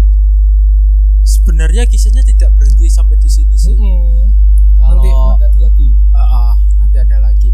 Sebenarnya 1.26 1.90
kisahnya 1.90 2.22
tidak 2.22 2.54
berhenti 2.54 2.86
sampai 2.86 3.18
di 3.18 3.26
sini 3.26 3.58
sih. 3.58 3.74
Mm-mm. 3.74 4.30
kalau 4.78 5.02
nanti 5.02 5.10
nanti 5.10 5.42
ada 5.50 5.58
lagi. 5.58 5.88
Ah, 6.14 6.22
ah, 6.22 6.54
nanti 6.78 6.96
ada 7.02 7.18
lagi. 7.18 7.50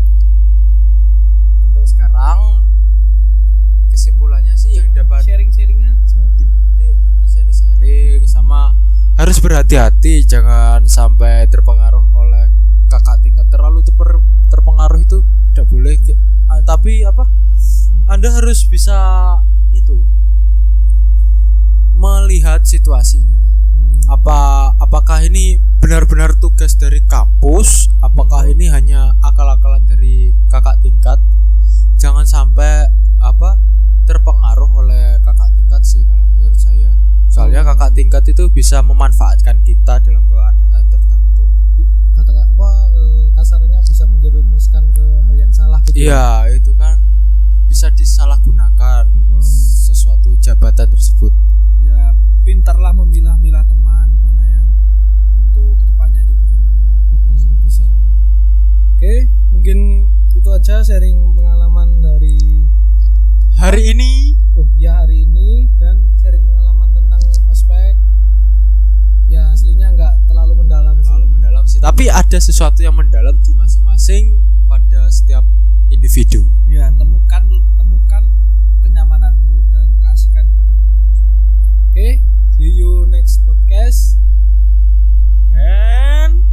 Untuk 1.64 1.88
sekarang 1.88 2.68
kesimpulannya 3.88 4.52
sih 4.60 4.76
yang 4.76 4.92
dapat 4.92 5.24
sharing-sharing 5.24 5.88
aja. 5.88 6.20
Sharing-sharing 7.32 8.28
sama 8.28 8.76
harus 9.16 9.40
berhati-hati 9.40 10.28
jangan 10.28 10.84
sampai 10.84 11.48
terpengaruh 11.48 12.12
oleh 12.12 12.52
kakak 12.92 13.24
tingkat 13.24 13.48
terlalu 13.48 13.80
terper- 13.80 14.20
terpengaruh 14.52 15.00
itu 15.00 15.24
tidak 15.56 15.64
boleh 15.72 15.96
ah, 16.52 16.60
tapi 16.60 17.08
apa 17.08 17.24
anda 18.18 18.34
harus 18.34 18.66
bisa 18.66 18.98
itu 19.70 19.94
melihat 21.94 22.66
situasinya. 22.66 23.38
Hmm. 23.78 24.10
apa 24.10 24.38
apakah 24.82 25.22
ini 25.22 25.62
benar-benar 25.78 26.34
tugas 26.42 26.74
dari 26.74 26.98
kampus? 27.06 27.86
Apakah 28.02 28.50
ini 28.50 28.74
hanya 28.74 29.14
akal-akalan 29.22 29.86
dari 29.86 30.34
kakak 30.50 30.82
tingkat? 30.82 31.22
Jangan 31.94 32.26
sampai 32.26 32.90
apa 33.22 33.62
terpengaruh 34.02 34.66
oleh 34.66 35.22
kakak 35.22 35.54
tingkat 35.54 35.86
sih 35.86 36.02
kalau 36.02 36.26
menurut 36.34 36.58
saya. 36.58 36.98
Soalnya 37.30 37.62
kakak 37.62 37.94
tingkat 37.94 38.26
itu 38.26 38.50
bisa 38.50 38.82
memanfaatkan 38.82 39.62
kita 39.62 40.02
dalam 40.02 40.26
keadaan 40.26 40.90
tertentu. 40.90 41.46
Kata 42.18 42.34
apa 42.34 42.68
eh, 42.98 43.24
kasarnya 43.30 43.78
bisa 43.86 44.10
menjerumuskan 44.10 44.90
ke 44.90 45.06
hal 45.22 45.34
yang 45.38 45.54
salah 45.54 45.78
gitu 45.86 46.02
iya 46.02 46.50
itu 46.50 46.67
bisa 47.78 47.94
disalahgunakan 47.94 49.06
hmm. 49.06 49.38
sesuatu 49.86 50.34
jabatan 50.42 50.90
tersebut. 50.90 51.30
Ya 51.86 52.10
pintarlah 52.42 52.90
memilah-milah 52.90 53.62
teman 53.70 54.18
mana 54.18 54.42
yang 54.50 54.66
untuk 55.38 55.78
ke 55.78 55.86
depannya 55.86 56.26
itu 56.26 56.34
bagaimana. 56.34 57.06
Hmm, 57.06 57.38
hmm, 57.38 57.62
bisa. 57.62 57.86
Oke 58.98 59.30
mungkin 59.54 60.10
itu 60.34 60.48
aja 60.50 60.82
sharing 60.82 61.38
pengalaman 61.38 62.02
dari 62.02 62.66
hari 63.54 63.94
ini. 63.94 64.34
Oh 64.58 64.66
ya 64.74 65.06
hari 65.06 65.22
ini 65.22 65.70
dan 65.78 66.02
sharing 66.18 66.50
pengalaman 66.50 66.98
tentang 66.98 67.22
ospek. 67.46 67.94
Ya 69.30 69.54
aslinya 69.54 69.94
nggak 69.94 70.26
terlalu 70.26 70.66
mendalam 70.66 70.98
terlalu 70.98 71.30
sih. 71.30 71.30
mendalam 71.30 71.62
sih 71.62 71.78
tapi 71.78 72.10
ada 72.10 72.42
sesuatu 72.42 72.82
yang 72.82 72.98
mendalam 72.98 73.38
di 73.38 73.54
masing-masing 73.54 74.42
pada 74.66 75.06
setiap 75.14 75.46
individu. 75.88 76.44
Ya 76.68 76.92
temukan 76.92 77.42
temukan 77.80 78.22
kenyamananmu 78.84 79.64
dan 79.72 79.88
keasikan 80.00 80.44
pada 80.56 80.72
Oke, 81.90 82.20
see 82.56 82.70
you 82.76 83.08
next 83.08 83.42
podcast. 83.48 84.20
and 85.56 86.44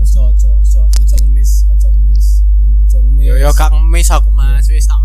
Ojo 0.00 0.32
ojo 0.32 0.48
ojo 0.64 0.80
ojo 0.88 1.16
ngemis, 1.20 1.68
ojo 1.68 1.86
ngemis, 1.92 2.42
anu, 2.56 2.80
ojo 2.88 2.98
ngemis. 3.04 3.24
yo 3.28 3.34
yo 3.36 3.50
kang 3.52 3.76
mes 3.84 4.08
aku 4.08 4.32
mas. 4.32 4.64
Wis 4.66 4.88
tak 4.88 5.00